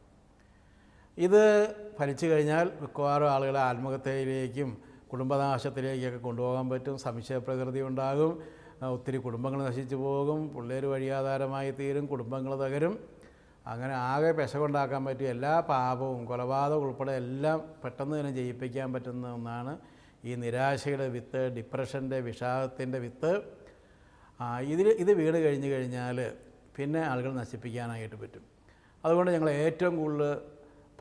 ഇത് 1.17 1.73
ഫലിച്ചു 1.99 2.25
കഴിഞ്ഞാൽ 2.25 2.71
മിക്കവാറും 2.81 3.31
ആളുകളെ 3.31 3.59
ആത്മഹത്യയിലേക്കും 3.59 4.77
കുടുംബനാശത്തിലേക്കൊക്കെ 5.11 6.17
കൊണ്ടുപോകാൻ 6.17 6.69
പറ്റും. 6.69 6.97
സംശയപ്രകൃതി 6.97 7.81
ഉണ്ടാകും. 7.81 8.43
ഒത്തിരി 8.91 9.17
കുടുംബങ്ങൾ 9.17 9.63
നശിച്ചു 9.63 9.95
പോകും. 9.95 10.55
പിള്ളേർ 10.55 10.85
വഴിയാധാരമായി 10.85 11.71
തീരും. 11.71 12.05
കുടുംബങ്ങൾ 12.05 12.55
തകരും. 12.55 12.99
അങ്ങനെ 13.67 13.93
ആകെ 13.93 14.31
പെശകുണ്ടാക്കാൻ 14.31 15.05
പറ്റിയ 15.05 15.29
എല്ലാ 15.29 15.59
പാപവും 15.59 16.25
കൊലപാതകം 16.25 16.77
ഉൾപ്പെടെ 16.77 17.11
എല്ലാം 17.11 17.63
പെട്ടെന്ന് 17.83 18.19
തന്നെ 18.19 18.31
ജയിപ്പിക്കാൻ 18.31 18.93
പറ്റുന്ന 18.93 19.33
ഒന്നാണ് 19.33 19.77
ഈ 20.23 20.35
നിരാശയുടെ 20.35 21.07
വിത്ത് 21.07 21.41
ഡിപ്രഷന്റെ 21.55 22.19
വിഷാദത്തിന്റെ 22.19 22.99
വിത്ത് 22.99 23.31
ഇതിൽ 24.73 24.87
ഇത് 24.87 25.11
വീട് 25.11 25.37
കഴിഞ്ഞ് 25.45 25.69
കഴിഞ്ഞാൽ 25.71 26.35
പിന്നെ 26.77 26.99
ആളുകൾ 26.99 27.33
നശിപ്പിക്കാനായിട്ട് 27.33 28.15
പറ്റും. 28.15 28.43
അതുകൊണ്ട് 29.05 29.31
ഞങ്ങൾ 29.31 29.49
ഏറ്റവും 29.49 29.97
കൂടുതൽ 29.97 30.41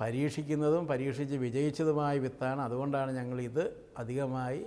പരീക്ഷിക്കുന്നതും 0.01 0.87
പരീക്ഷിച്ച് 0.87 1.37
വിജയിച്ചതുമായ 1.37 2.19
വിത്താണ്. 2.19 2.61
അതുകൊണ്ടാണ് 2.61 3.11
ഞങ്ങൾ 3.13 3.41
ഇത് 3.41 3.65
അധികമായി 3.99 4.67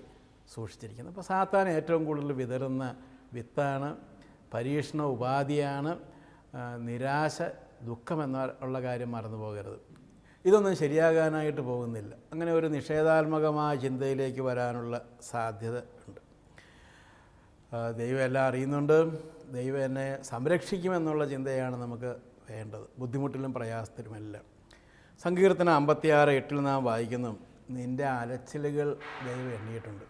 സൂക്ഷിച്ചിരിക്കുന്നത്. 0.54 1.14
അപ്പോൾ 1.14 1.22
സാത്താൻ 1.22 1.70
ഏറ്റവും 1.70 2.06
കൂടുതൽ 2.06 2.32
വിതറുന്ന 2.34 2.96
വിത്താണ് 3.34 3.98
പരീക്ഷണ 4.54 5.02
ഉപാധിയാണ് 5.02 6.00
നിരാശ 6.78 7.42
ദുഃഖം 7.84 8.24
എന്നുള്ള 8.24 8.82
കാര്യം 8.82 9.12
മറന്നു 9.12 9.38
പോകരുത്. 9.38 9.89
ഇതൊന്നും 10.46 10.76
ശരിയാകാനായിട്ട് 10.76 11.62
പോകുന്നില്ല. 11.62 12.16
അങ്ങനെ 12.34 12.52
ഒരു 12.52 12.68
നിഷേധാത്മകമായ 12.68 13.76
ചിന്തയിലേക്ക് 13.76 14.42
വരാനുള്ള 14.42 15.06
സാധ്യത 15.22 15.78
ഉണ്ട്. 15.78 16.22
ദൈവം 17.98 18.24
എല്ലാം 18.24 18.46
അറിയുന്നുണ്ട്. 18.46 18.98
ദൈവം 19.54 19.84
എന്നെ 19.84 20.24
സംരക്ഷിക്കുമെന്നുള്ള 20.24 21.26
ചിന്തയാണ് 21.26 21.76
നമുക്ക് 21.76 22.16
വേണ്ടത്. 22.52 22.86
ബുദ്ധിമുട്ടിലും 23.00 23.54
പ്രയാസത്തിലുമെല്ലാം. 23.54 24.44
സങ്കീർത്തനം 25.24 25.74
അമ്പത്തിയാറ് 25.74 26.30
എട്ടിൽ 26.30 26.60
നാം 26.60 26.84
വായിക്കുന്നു 26.84 27.40
നിന്റെ 27.70 28.06
അലച്ചിലുകൾ 28.06 28.98
ദൈവം 29.26 29.50
എണ്ണിയിട്ടുണ്ട്. 29.54 30.06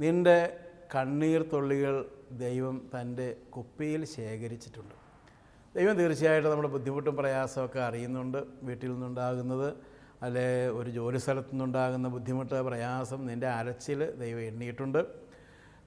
നിന്റെ 0.00 0.56
കണ്ണീർ 0.94 1.42
തുള്ളികൾ 1.42 2.04
ദൈവം 2.32 2.90
തന്റെ 3.00 3.36
കുപ്പിയിൽ 3.56 4.04
ശേഖരിച്ചിട്ടുണ്ട്. 4.04 5.03
ദൈവം 5.74 5.96
തീർച്ചയായിട്ടും 5.96 6.50
നമ്മുടെ 6.50 6.68
ബുദ്ധിമുട്ടും 6.68 7.16
പ്രയാസമൊക്കെ 7.16 7.80
അറിയുന്നുണ്ട് 7.80 8.38
വീട്ടിൽ 8.62 8.90
നിന്നുണ്ടാകുന്നത് 8.92 9.68
അല്ലെ 10.22 10.68
ഒരു 10.68 10.90
ജോലി 10.90 11.18
സ്ഥലത്തു 11.18 11.52
നിന്നുണ്ടാകുന്ന 11.52 12.08
ബുദ്ധിമുട്ട് 12.08 12.54
പ്രയാസം 12.54 13.26
നിന്റെ 13.26 13.48
അരച്ചിൽ 13.48 14.00
ദൈവം 14.20 14.40
എണ്ണിയിട്ടുണ്ട്. 14.40 15.00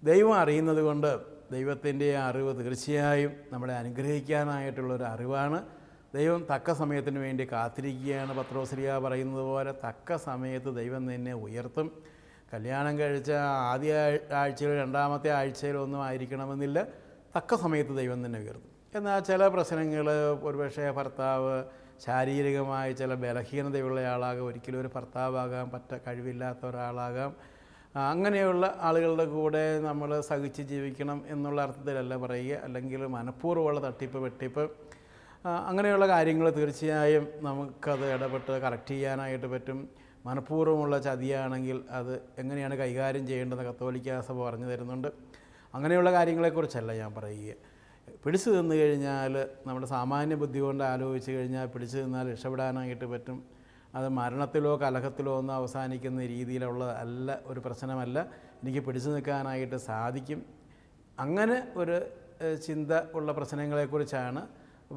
ദൈവം 0.03 0.33
അറിയുന്നത് 0.35 0.81
കൊണ്ട് 0.81 1.11
ദൈവത്തിന്റെ 1.51 2.17
അറിവ് 2.17 2.51
തീർച്ചയായും 2.59 3.33
നമ്മളെ 3.53 3.73
അനുഗ്രഹിക്കാനായിട്ടുള്ളൊരു 3.73 5.03
അറിവാണ്. 5.03 5.59
ദൈവം 6.15 6.47
തക്ക 6.51 6.73
സമയത്തിന് 6.73 7.19
വേണ്ടി 7.19 7.47
കാത്തിരിക്കുകയാണ് 7.51 8.33
പത്രോശ്രീയ 8.39 8.97
പറയുന്നത് 8.97 9.41
പോലെ 9.41 9.71
തക്ക 9.85 10.15
സമയത്ത് 10.15 10.69
ദൈവം 10.75 11.05
നിന്നെ 11.05 11.33
ഉയർത്തും. 11.33 11.89
കല്യാണം 12.53 12.99
കഴിച്ച 12.99 13.31
ആദ്യ 13.71 13.93
ആഴ്ചയിൽ 14.41 14.73
രണ്ടാമത്തെ 14.83 15.29
ആഴ്ചയിലോ 15.29 15.83
ഒന്നും 15.83 16.03
ആയിരിക്കണമെന്നില്ല 16.03 16.87
തക്ക 17.37 17.55
സമയത്ത് 17.55 17.93
ദൈവം 17.97 18.25
തന്നെ 18.25 18.39
ഉയർത്തും. 18.39 18.76
എന്നാൽ 18.95 19.19
ചില 19.19 19.47
പ്രശ്നങ്ങൾ 19.47 20.07
ഒരുപക്ഷെ 20.43 20.91
ഭർത്താവ് 20.91 21.63
ശാരീരികമായി 22.05 22.93
ചില 22.93 23.13
ബലഹീനതയുള്ള 23.13 23.99
ആളാകാം 24.01 24.45
ഒരിക്കലും 24.45 24.81
ഒരു 24.81 24.89
ഭർത്താവാകാം 24.95 25.71
പറ്റ 25.71 25.99
കഴിവില്ലാത്ത 26.07 26.65
ഒരാളാകാം. 26.65 27.35
അങ്ങനെയുള്ള 27.95 28.77
ആളുകളുടെ 28.79 29.25
കൂടെ 29.25 29.79
നമ്മൾ 29.79 30.21
സഹിച്ച് 30.21 30.61
ജീവിക്കണം 30.61 31.23
എന്നുള്ള 31.27 31.61
അർത്ഥത്തിലല്ല 31.61 32.15
പറയുക. 32.15 32.59
അല്ലെങ്കിൽ 32.63 33.05
മനഃപൂർവമുള്ള 33.05 33.79
തട്ടിപ്പ് 33.87 34.17
വെട്ടിപ്പ് 34.17 34.69
അങ്ങനെയുള്ള 35.45 36.07
കാര്യങ്ങൾ 36.07 36.49
തീർച്ചയായും 36.49 37.27
നമുക്കത് 37.41 38.13
ഇടപെട്ട് 38.13 38.51
കറക്റ്റ് 38.51 38.89
ചെയ്യാനായിട്ട് 38.89 39.47
പറ്റും. 39.47 39.89
മനഃപൂർവമുള്ള 40.25 40.99
ചതിയാണെങ്കിൽ 40.99 41.83
അത് 41.89 42.21
എങ്ങനെയാണ് 42.37 42.75
കൈകാര്യം 42.75 43.27
ചെയ്യേണ്ടത് 43.27 43.59
കത്തോലിക്കാസഭ 43.59 44.37
പറഞ്ഞു 44.43 44.65
തരുന്നുണ്ട്. 44.65 45.07
അങ്ങനെയുള്ള 45.73 46.11
കാര്യങ്ങളെക്കുറിച്ചല്ല 46.11 46.93
ഞാൻ 46.93 47.15
പറയുക. 47.15 47.53
പിടിച്ചു 48.23 48.49
തിന്നു 48.49 48.75
കഴിഞ്ഞാൽ 48.75 49.33
നമ്മുടെ 49.67 49.87
സാമാന്യ 49.87 50.35
ബുദ്ധി 50.35 50.59
കൊണ്ട് 50.59 50.83
ആലോചിച്ച് 50.83 51.31
കഴിഞ്ഞാൽ 51.31 51.67
പിടിച്ചു 51.67 51.97
നിന്നാൽ 51.97 52.31
രക്ഷപ്പെടാനായിട്ട് 52.31 53.05
പറ്റും. 53.05 53.37
അത് 53.95 54.07
മരണത്തിലോ 54.09 54.79
കലഹത്തിലോ 54.81 55.37
ഒന്നും 55.39 55.53
അവസാനിക്കുന്ന 55.53 56.25
രീതിയിലുള്ള 56.25 56.85
അല്ല 57.03 57.39
ഒരു 57.45 57.59
പ്രശ്നമല്ല. 57.59 58.17
എനിക്ക് 58.63 58.81
പിടിച്ചു 58.87 59.09
നിൽക്കാനായിട്ട് 59.09 59.75
സാധിക്കും. 59.75 60.45
അങ്ങനെ 61.19 61.57
ഒരു 61.75 61.97
ചിന്ത 62.67 62.91
ഉള്ള 63.13 63.31
പ്രശ്നങ്ങളെക്കുറിച്ചാണ് 63.31 64.47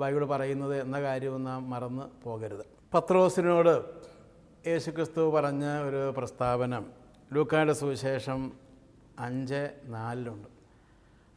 ബൈബിൾ 0.00 0.24
പറയുന്നത് 0.24 0.80
എന്ന 0.80 1.00
കാര്യവും 1.00 1.44
നാം 1.44 1.70
മറന്ന് 1.70 2.06
പോകരുത്. 2.24 2.64
പത്രോസിനോട് 2.94 3.74
യേശുക്രിസ്തു 4.68 5.22
പറഞ്ഞ 5.30 5.64
ഒരു 5.88 6.14
പ്രസ്താവന 6.16 6.74
ലൂക്കായുടെ 7.34 7.72
സുവിശേഷം 7.72 8.40
അഞ്ച് 9.18 9.62
നാലിലുണ്ട്. 9.94 10.48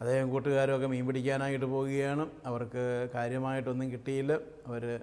അദ്ദേഹം 0.03 0.29
കൂട്ടുകാരൊക്കെ 0.29 0.87
മീൻ 0.87 1.07
പിടിക്കാനായിട്ട് 1.07 1.65
പോവുകയാണ്. 1.65 2.29
അവർക്ക് 2.45 3.09
കാര്യമായിട്ടൊന്നും 3.13 3.91
കിട്ടിയില്ല. 3.91 4.33
അവർ 4.67 5.01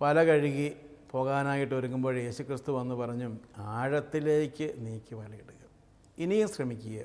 പല 0.00 0.24
കഴുകി 0.24 0.76
പോകാനായിട്ട് 1.10 1.74
ഒരുങ്ങുമ്പോൾ 1.74 2.16
യേശുക്രിസ്തു 2.16 2.72
വന്ന് 2.72 2.94
പറഞ്ഞു 2.94 3.36
ആഴത്തിലേക്ക് 3.58 4.74
നീക്കി 4.78 5.14
വലയിടുക. 5.14 5.62
ഇനിയും 6.18 6.48
ശ്രമിക്കുക. 6.48 7.00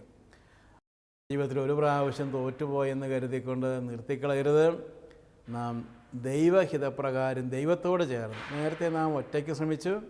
ജീവിതത്തിൽ 1.31 1.59
ഒരു 1.59 1.73
പ്രാവശ്യം 1.73 2.31
തോറ്റുപോയെന്ന് 2.31 3.07
കരുതിക്കൊണ്ട് 3.07 3.89
നിർത്തിക്കളയരുത്. 3.89 4.67
നാം 5.50 5.95
ദൈവഹിതപ്രകാരം 6.13 7.50
ദൈവത്തോട് 7.50 8.03
ചേർന്ന് 8.09 8.53
നേരത്തെ 8.53 8.89
നാം 8.89 9.15
ഒറ്റയ്ക്ക് 9.15 9.53
ശ്രമിച്ചു. 9.53 10.01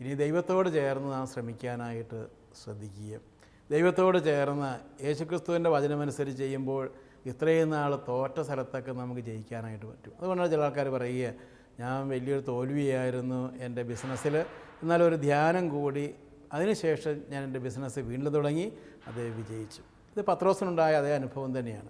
ഇനി 0.00 0.14
ദൈവത്തോട് 0.14 0.68
ചേർന്ന് 0.68 1.12
നാം 1.12 1.26
ശ്രമിക്കാനായിട്ട് 1.26 2.26
ശ്രദ്ധിക്കുക. 2.64 3.33
ദൈവത്തോട് 3.70 4.24
ചേർന്ന് 4.24 5.04
യേശുക്രിസ്തുവിന്റെ 5.04 5.70
വചനമനുസരിച്ച് 5.70 6.42
ചെയ്യുമ്പോൾ 6.42 6.92
ഇത്രയും 7.26 7.70
നാൾ 7.70 7.98
തോറ്റ 8.08 8.40
സ്ഥലത്തൊക്കെ 8.40 8.92
നമുക്ക് 8.92 9.20
ജയിക്കാനായിട്ട് 9.20 9.86
പറ്റും. 9.86 10.12
അതുകൊണ്ടാണ് 10.20 10.50
ചില 10.50 10.60
ആൾക്കാർ 10.60 10.88
പറയുക 10.88 11.34
ഞാൻ 11.80 12.08
വലിയൊരു 12.08 12.40
തോൽവിയായിരുന്നു 12.40 13.56
എന്റെ 13.56 13.82
ബിസിനസ്സിൽ. 13.82 14.36
എന്നാലൊരു 14.82 15.16
ധ്യാനം 15.16 15.68
കൂടി 15.68 16.14
അതിനുശേഷം 16.52 17.20
ഞാൻ 17.28 17.44
എന്റെ 17.44 17.60
ബിസിനസ് 17.60 17.98
വീണ്ടും 17.98 18.32
തുടങ്ങി 18.32 18.72
അത് 19.06 19.28
വിജയിച്ചു. 19.28 19.82
ഇത് 20.16 20.24
പത്രോസിനുണ്ടായ 20.26 20.94
അതേ 20.94 21.14
അനുഭവം 21.14 21.58
തന്നെയാണ്. 21.58 21.88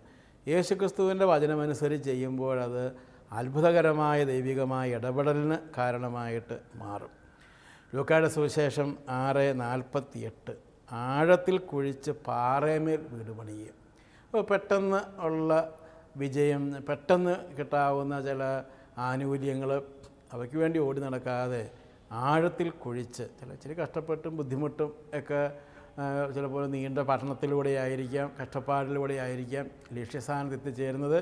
യേശുക്രിസ്തുവിന്റെ 0.49 1.25
വചനമനുസരിച്ച് 1.25 2.05
ചെയ്യുമ്പോൾ 2.05 2.61
അത് 2.61 2.93
അത്ഭുതകരമായ 3.33 4.25
ദൈവികമായ 4.25 4.95
ഇടപെടലിന് 4.95 5.59
കാരണമായിട്ട് 5.79 6.61
മാറും. 6.75 7.11
ലൂക്കായുടെ 7.95 8.29
സുവിശേഷം 8.29 8.97
ആറ് 9.09 9.61
നാൽപ്പത്തി 9.61 10.19
എട്ട് 10.19 10.74
ആഴത്തിൽ 11.03 11.57
കുഴിച്ച് 11.71 12.13
പാറമേൽ 12.29 13.03
വീട് 13.13 13.33
പണിയുക 13.39 13.71
അപ്പോൾ 14.27 14.43
പെട്ടെന്ന് 14.51 15.01
ഉള്ള 15.27 15.51
വിജയം 16.23 16.65
പെട്ടെന്ന് 16.89 17.35
കിട്ടാവുന്ന 17.59 18.15
ചില 18.29 18.43
ആനുകൂല്യങ്ങൾ 19.07 19.71
അവയ്ക്ക് 20.35 20.59
വേണ്ടി 20.63 20.79
ഓടി 20.87 21.01
നടക്കാതെ 21.01 21.63
ആഴത്തിൽ 22.29 22.69
കുഴിച്ച് 22.85 23.25
ചില 23.39 23.53
ഇച്ചിരി 23.57 23.75
കഷ്ടപ്പെട്ടും 23.83 24.33
ബുദ്ധിമുട്ടും 24.41 24.91
ഒക്കെ 25.19 25.41
ചിലപ്പോൾ 26.35 26.63
നീണ്ട 26.75 27.01
പഠനത്തിലൂടെ 27.11 27.73
ആയിരിക്കാം 27.85 28.29
കഷ്ടപ്പാടിലൂടെ 28.41 29.17
ആയിരിക്കാം 29.25 29.67
ലക്ഷ്യസ്ഥാനത്ത് 29.99 30.57
എത്തിച്ചേരുന്നത്. 30.59 31.19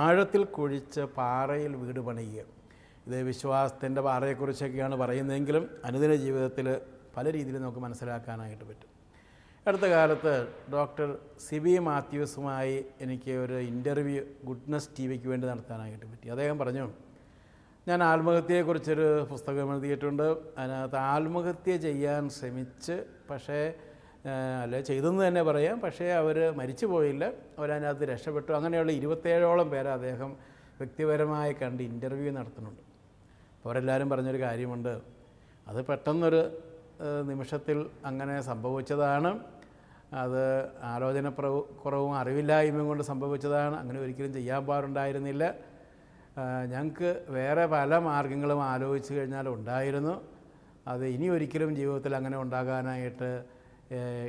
ആഴത്തിൽ 0.00 0.42
കുഴിച്ച് 0.56 1.02
പാറയിൽ 1.18 1.72
വീട് 1.82 2.00
പണിയുക. 2.08 2.44
ഇത് 3.06 3.16
വിശ്വാസത്തിന്റെ 3.30 4.00
പാറയെക്കുറിച്ചൊക്കെയാണ് 4.08 4.94
പറയുന്നതെങ്കിലും 5.02 5.64
അനുദിന 5.88 6.12
ജീവിതത്തിൽ 6.24 6.68
പല 7.16 7.32
രീതിയിൽ 7.32 7.58
നമുക്ക് 7.58 7.78
മനസ്സിലാക്കാനായിട്ട് 7.78 8.64
പറ്റും. 8.64 8.96
അടുത്ത 9.68 9.82
കാലത്ത് 9.82 10.48
ഡോക്ടർ 10.72 11.18
സി 11.48 11.58
ബി 11.58 11.78
മാത്യൂസുമായി 11.78 12.84
എനിക്ക് 13.00 13.30
ഒരു 13.30 13.52
ഇന്റർവ്യൂ 13.52 14.22
ഗുഡ്നസ് 14.44 14.88
ടി 14.98 15.06
വിക്ക് 15.06 15.28
വേണ്ടി 15.28 15.48
നടത്താനായിട്ട് 15.48 16.06
പറ്റി. 16.06 16.28
അദ്ദേഹം 16.28 16.58
പറഞ്ഞു 16.58 16.92
ഞാൻ 17.88 18.02
ആത്മഹത്യയെക്കുറിച്ചൊരു 18.02 19.26
പുസ്തകം 19.30 19.72
എഴുതിയിട്ടുണ്ട്. 19.72 20.36
അതിനകത്ത് 20.58 20.96
ആത്മഹത്യ 20.96 21.76
ചെയ്യാൻ 21.76 22.28
ശ്രമിച്ച് 22.28 23.04
പക്ഷേ 23.30 23.74
അല്ലെ 24.62 24.80
ചെയ്തെന്ന് 24.80 25.28
തന്നെ 25.28 25.42
പറയാം. 25.42 25.80
പക്ഷേ 25.80 26.06
അവർ 26.12 26.50
മരിച്ചു 26.50 26.86
പോയില്ല. 26.86 27.32
അവരതിനകത്ത് 27.58 28.02
രക്ഷപ്പെട്ടു. 28.02 28.52
അങ്ങനെയുള്ള 28.52 28.92
ഇരുപത്തേഴോളം 28.92 29.70
പേരെ 29.70 29.90
അദ്ദേഹം 29.90 30.36
വ്യക്തിപരമായി 30.78 31.52
കണ്ട് 31.52 31.82
ഇന്റർവ്യൂ 31.82 32.32
നടത്തുന്നുണ്ട്. 32.32 32.80
അവരെല്ലാവരും 33.66 34.10
പറഞ്ഞൊരു 34.10 34.40
കാര്യമുണ്ട്. 34.40 35.00
അത് 35.68 35.84
പെട്ടെന്നൊരു 35.84 36.62
നിമിഷത്തിൽ 37.00 37.86
അങ്ങനെ 38.06 38.40
സംഭവിച്ചതാണ്. 38.40 39.30
അത് 40.12 40.42
ആലോചന 40.82 41.28
കുറവും 41.84 42.16
അറിവില്ലായ്മയും 42.16 42.86
കൊണ്ട് 42.86 43.02
സംഭവിച്ചതാണ്. 43.02 43.76
അങ്ങനെ 43.76 44.00
ഒരിക്കലും 44.00 44.32
ചെയ്യാൻ 44.32 44.66
പാടുണ്ടായിരുന്നില്ല. 44.66 45.54
ഞങ്ങൾക്ക് 46.72 47.10
വേറെ 47.28 47.66
പല 47.66 47.98
മാർഗങ്ങളും 47.98 48.62
ആലോചിച്ച് 48.62 49.14
കഴിഞ്ഞാൽ 49.14 49.48
ഉണ്ടായിരുന്നു. 49.48 50.14
അത് 50.88 51.04
ഇനി 51.06 51.28
ഒരിക്കലും 51.28 51.76
ജീവിതത്തിൽ 51.76 52.16
അങ്ങനെ 52.16 52.36
ഉണ്ടാകാനായിട്ട് 52.36 53.44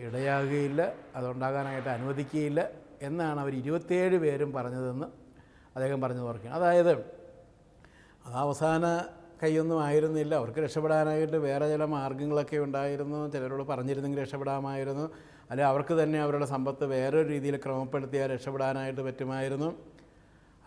ഇടയാകുകയില്ല. 0.08 0.82
അതുണ്ടാകാനായിട്ട് 1.16 1.90
അനുവദിക്കുകയില്ല 1.90 2.70
എന്നാണ് 3.02 3.40
അവർ 3.40 3.54
ഇരുപത്തേഴ് 3.56 4.18
പേരും 4.18 4.54
പറഞ്ഞതെന്ന് 4.54 5.08
അദ്ദേഹം 5.76 6.02
പറഞ്ഞു 6.02 6.22
ഓർക്കുകയാണ്. 6.22 6.58
അതായത് 6.60 6.92
അത് 8.26 8.36
അവസാന 8.36 8.86
കൈയൊന്നും 9.44 9.80
ആയിരുന്നില്ല. 9.86 10.34
അവർക്ക് 10.36 10.60
രക്ഷപ്പെടാനായിട്ട് 10.60 11.38
വേറെ 11.48 11.66
ചില 11.70 11.86
മാർഗങ്ങളൊക്കെ 11.86 12.58
ഉണ്ടായിരുന്നു. 12.58 13.20
ചിലരോട് 13.34 13.64
പറഞ്ഞിരുന്നെങ്കിൽ 13.64 14.22
രക്ഷപ്പെടാമായിരുന്നു. 14.22 15.06
അല്ലെ 15.52 15.66
അവർക്ക് 15.66 15.94
തന്നെ 16.04 16.20
അവരുടെ 16.22 16.46
സമ്പത്ത് 16.46 16.86
വേറൊരു 16.86 17.28
രീതിയിൽ 17.28 17.56
ക്രമപ്പെടുത്തിയാൽ 17.66 18.28
രക്ഷപ്പെടാനായിട്ട് 18.34 19.02
പറ്റുമായിരുന്നു. 19.02 19.70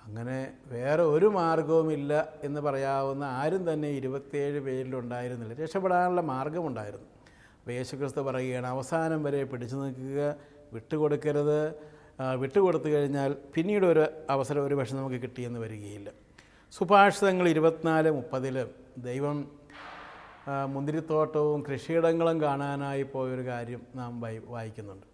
അങ്ങനെ 0.06 0.38
വേറെ 0.66 1.02
ഒരു 1.14 1.26
മാർഗവുമില്ല 1.26 2.12
എന്ന് 2.44 2.60
പറയാവുന്ന 2.60 3.24
ആരും 3.24 3.62
തന്നെ 3.72 3.88
ഇരുപത്തിയേഴ് 3.88 4.60
പേരിലുണ്ടായിരുന്നില്ല 4.60 5.54
രക്ഷപ്പെടാനുള്ള 5.62 6.20
മാർഗമുണ്ടായിരുന്നു 6.20 7.08
അപ്പോൾ 7.58 7.72
യേശുക്രിസ്തു 7.72 8.20
പറയുകയാണ് 8.20 8.66
അവസാനം 8.66 9.22
വരെ 9.22 9.44
പിടിച്ചു 9.44 9.76
നിൽക്കുക 9.76 10.22
വിട്ടുകൊടുക്കരുത്. 10.72 11.60
വിട്ടുകൊടുത്തു 12.40 12.88
കഴിഞ്ഞാൽ 12.88 13.30
പിന്നീട് 13.54 13.86
ഒരു 13.86 14.02
അവസരം 14.30 14.66
ഒരു 14.66 14.74
പക്ഷെ 14.74 14.94
നമുക്ക് 14.96 15.18
കിട്ടിയെന്ന് 15.22 15.60
വരികയില്ല. 15.60 16.10
സുഭാഷിതങ്ങൾ 16.72 17.48
ഇരുപത്തിനാല് 17.48 18.10
മുപ്പതിൽ 18.10 18.66
ദൈവം 18.98 19.38
മുന്തിരിത്തോട്ടവും 20.68 21.62
കൃഷിയിടങ്ങളും 21.62 22.40
കാണാനായി 22.40 23.02
പോയൊരു 23.02 23.44
കാര്യം 23.46 23.82
നാം 23.94 24.20
വായി 24.20 24.38
വായിക്കുന്നുണ്ട്. 24.44 25.06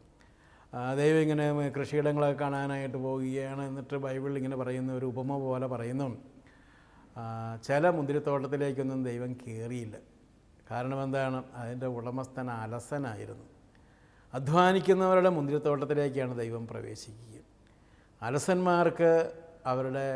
ദൈവം 0.96 1.18
ഇങ്ങനെ 1.18 1.68
കൃഷിയിടങ്ങളൊക്കെ 1.68 2.40
കാണാനായിട്ട് 2.40 2.96
പോവുകയാണ് 2.96 3.68
എന്നിട്ട് 3.68 3.96
ബൈബിളിൽ 3.96 4.36
ഇങ്ങനെ 4.36 4.56
പറയുന്ന 4.56 4.92
ഒരു 4.92 5.06
ഉപമ 5.06 5.38
പോലെ 5.38 5.66
പറയുന്നു 5.66 6.08
ചില 7.66 7.90
മുന്തിരിത്തോട്ടത്തിലേക്കൊന്നും 7.90 9.04
ദൈവം 9.04 9.32
കയറിയില്ല. 9.32 9.96
കാരണം 10.70 11.02
എന്താണ്? 11.02 11.44
അതിന്റെ 11.54 11.86
ഉടമസ്ഥൻ 11.86 12.50
അലസനായിരുന്നു. 12.50 13.44
അധ്വാനിക്കുന്നവരുടെ 14.34 15.28
മുന്തിരിത്തോട്ടത്തിലേക്കാണ് 15.28 16.38
ദൈവം 16.38 16.66
പ്രവേശിക്കുക. 16.66 17.42
അലസന്മാർക്ക് 18.22 19.12
അവരുടെ 19.66 20.06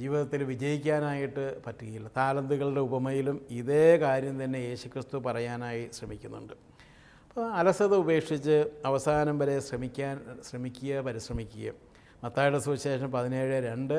ജീവിതത്തിൽ 0.00 0.40
വിജയിക്കാനായിട്ട് 0.50 1.44
പറ്റുകയില്ല. 1.66 2.08
താലന്തുകളുടെ 2.16 2.82
ഉപമയിലും 2.88 3.36
ഇതേ 3.50 3.84
കാര്യം 4.04 4.36
തന്നെ 4.42 4.58
യേശുക്രിസ്തു 4.58 5.18
പറയാനായി 5.26 5.84
ശ്രമിക്കുന്നുണ്ട്. 5.96 6.54
അപ്പോൾ 7.28 7.44
അലസത 7.58 7.94
ഉപേക്ഷിച്ച് 7.94 8.56
അവസാനം 8.90 9.36
വരെ 9.38 9.56
ശ്രമിക്കാൻ 9.68 10.16
ശ്രമിക്കുക 10.48 11.00
പരിശ്രമിക്കുക. 11.08 11.72
മത്തായുടെ 12.24 12.58
സുവിശേഷം 12.58 13.08
പതിനേഴ് 13.12 13.56
രണ്ട് 13.68 13.96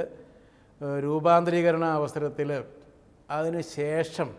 രൂപാന്തരീകരണ 1.06 1.86
അവസരത്തിൽ 2.00 2.50
അതിന് 3.38 3.62
ശേഷം 3.78 4.30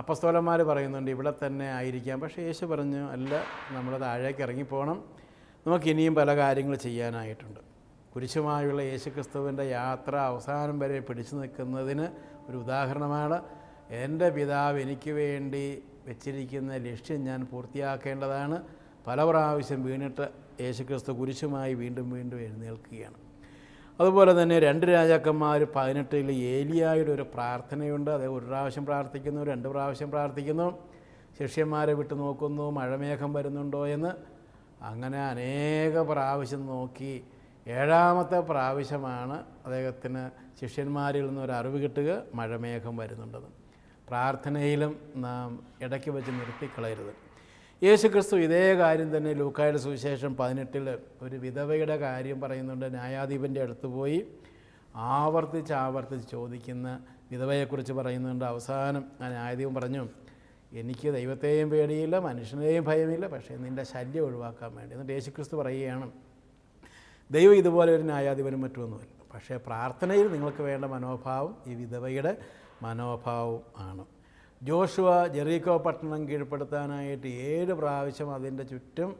അപ്പസ്തോലന്മാർ 0.00 0.60
പറയുന്നുണ്ട് 0.62 1.10
ഇവിടെ 1.10 1.32
തന്നെ 1.40 1.66
ആയിരിക്കാം. 1.78 2.20
പക്ഷേ 2.20 2.42
യേശു 2.42 2.64
പറഞ്ഞു 2.66 3.02
അല്ല 3.14 3.32
നമ്മൾ 3.76 3.92
താഴേക്ക് 4.06 4.42
ഇറങ്ങിപ്പോകണം 4.46 4.98
നമുക്ക് 5.66 5.88
ഇനിയും 5.94 6.14
പല 6.14 6.30
കാര്യങ്ങൾ 6.36 6.74
ചെയ്യാനായിട്ടുണ്ട്. 6.86 7.60
കുരിശുമായുള്ള 8.14 8.80
യേശുക്രിസ്തുവിന്റെ 8.82 9.62
യാത്ര 9.62 10.16
അവസാനം 10.16 10.78
വരെ 10.78 11.00
പിടിച്ചു 11.00 11.36
നിൽക്കുന്നതിന് 11.36 12.06
ഒരു 12.50 12.56
ഉദാഹരണമാണ്. 12.56 13.42
എന്റെ 13.90 14.28
പിതാവ് 14.28 14.80
എനിക്ക് 14.80 15.10
വേണ്ടി 15.10 15.82
വെച്ചിരിക്കുന്ന 16.06 16.76
ലക്ഷ്യം 16.76 17.24
ഞാൻ 17.24 17.46
പൂർത്തിയാക്കേണ്ടതാണ്. 17.52 18.62
പല 19.06 19.24
പ്രാവശ്യം 19.24 19.84
വീണിട്ട് 19.84 20.28
യേശുക്രിസ്തു 20.60 21.12
കുരിശുമായി 21.12 21.74
വീണ്ടും 21.74 22.10
വീണ്ടും 22.10 22.40
എഴുന്നേൽക്കുകയാണ്. 22.40 23.18
അതുപോലെ 24.00 24.42
തന്നെ 24.42 24.58
രണ്ട് 24.58 24.86
രാജാക്കന്മാർ 24.86 25.66
പതിനെട്ടിൽ 25.76 26.32
ഏലിയായുടെ 26.32 27.12
ഒരു 27.12 27.22
പ്രാർത്ഥനയുണ്ട്. 27.34 28.10
അത് 28.10 28.26
ഒരു 28.26 28.44
പ്രാവശ്യം 28.44 28.86
പ്രാർത്ഥിക്കുന്നു 28.86 29.42
രണ്ട് 29.42 29.68
പ്രാവശ്യം 29.68 30.10
പ്രാർത്ഥിക്കുന്നു. 30.10 30.78
ശിഷ്യന്മാരെ 31.38 31.92
വിട്ടു 31.92 32.14
നോക്കുന്നു 32.14 32.70
മഴമേഘം 32.70 33.32
വരുന്നുണ്ടോ 33.32 33.86
എന്ന്. 33.86 34.12
അങ്ങനെ 34.82 35.26
അനേക 35.26 36.00
പ്രാവശ്യം 36.00 36.66
നോക്കി 36.66 37.24
ഏഴാമത്തെ 37.66 38.40
പ്രാവശ്യമാണ് 38.40 39.44
അദ്ദേഹത്തിന് 39.66 40.30
ശിഷ്യന്മാരിൽ 40.60 41.26
നിന്ന് 41.26 41.40
ഒരു 41.40 41.52
അറിവ് 41.52 41.82
കിട്ടുക 41.82 42.22
മഴമേഘം 42.34 42.96
വരുന്നുണ്ടെന്ന്. 42.96 43.48
പ്രാർത്ഥനയിലും 44.08 45.12
നാം 45.16 45.66
ഇടയ്ക്ക് 45.82 46.10
വെച്ച് 46.10 46.30
നിർത്തിക്കളയരുത്. 46.30 47.12
യേശു 47.84 48.08
ക്രിസ്തു 48.08 48.36
ഇതേ 48.36 48.74
കാര്യം 48.74 49.16
തന്നെ 49.16 49.32
ലൂക്കായുടെ 49.32 49.78
സുവിശേഷം 49.78 50.36
പതിനെട്ടിൽ 50.36 50.98
ഒരു 51.22 51.36
വിധവയുടെ 51.36 51.96
കാര്യം 51.96 52.40
പറയുന്നുണ്ട്. 52.40 52.86
ന്യായാധിപന്റെ 52.94 53.62
അടുത്ത് 53.62 53.86
പോയി 53.86 54.26
ആവർത്തിച്ച് 54.94 55.72
ആവർത്തിച്ച് 55.72 56.28
ചോദിക്കുന്ന 56.30 57.00
വിധവയെക്കുറിച്ച് 57.30 57.92
പറയുന്നുണ്ട്. 57.92 58.44
അവസാനം 58.44 59.04
ആ 59.20 59.28
ന്യായാധിപൻ 59.28 59.74
പറഞ്ഞു 59.74 60.08
എനിക്ക് 60.72 61.14
ദൈവത്തെയും 61.14 61.70
പേടിയില്ല 61.70 62.18
മനുഷ്യനെയും 62.18 62.84
ഭയമില്ല 62.84 63.26
പക്ഷേ 63.26 63.56
നിന്റെ 63.56 63.82
ശല്യം 63.82 64.24
ഒഴിവാക്കാൻ 64.24 64.74
വേണ്ടി. 64.76 64.92
എന്നിട്ട് 64.94 65.12
യേശുക്രിസ്തു 65.12 65.56
പറയുകയാണ് 65.56 66.12
ദൈവം 67.32 67.54
ഇതുപോലെ 67.54 67.96
ഒരു 67.96 68.02
ന്യായാധിപനും 68.02 68.60
മറ്റുമൊന്നുമല്ല. 68.60 69.22
പക്ഷേ 69.34 69.56
പ്രാർത്ഥനയിൽ 69.56 70.32
നിങ്ങൾക്ക് 70.32 70.62
വേണ്ട 70.62 70.84
മനോഭാവം 70.84 71.56
ഈ 71.66 71.74
വിധവയുടെ 71.74 72.36
മനോഭാവം 72.82 73.60
ആണ്. 73.78 74.04
ജോഷുവ 74.62 75.26
ജെറീക്കോ 75.26 75.78
പട്ടണം 75.78 76.28
കീഴ്പ്പെടുത്താനായിട്ട് 76.28 77.26
ഏഴ് 77.26 77.72
പ്രാവശ്യം 77.72 78.34
അതിന്റെ 78.34 78.64
ചുറ്റും 78.64 79.16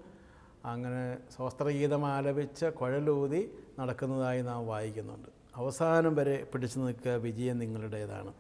അങ്ങനെ 0.65 1.19
സ്വസ്ത്രഗീതം 1.37 2.07
ആലപിച്ച് 2.07 2.67
കുഴലൂതി 2.67 3.51
നടക്കുന്നതായി 3.81 4.43
നാം 4.43 4.67
വായിക്കുന്നുണ്ട്. 4.67 5.29
അവസാനം 5.57 6.15
വരെ 6.15 6.47
പിടിച്ചു 6.53 6.79
നിൽക്കുക 6.79 7.13
വിജയം 7.13 7.59
നിങ്ങളുടേതാണ്. 7.59 8.33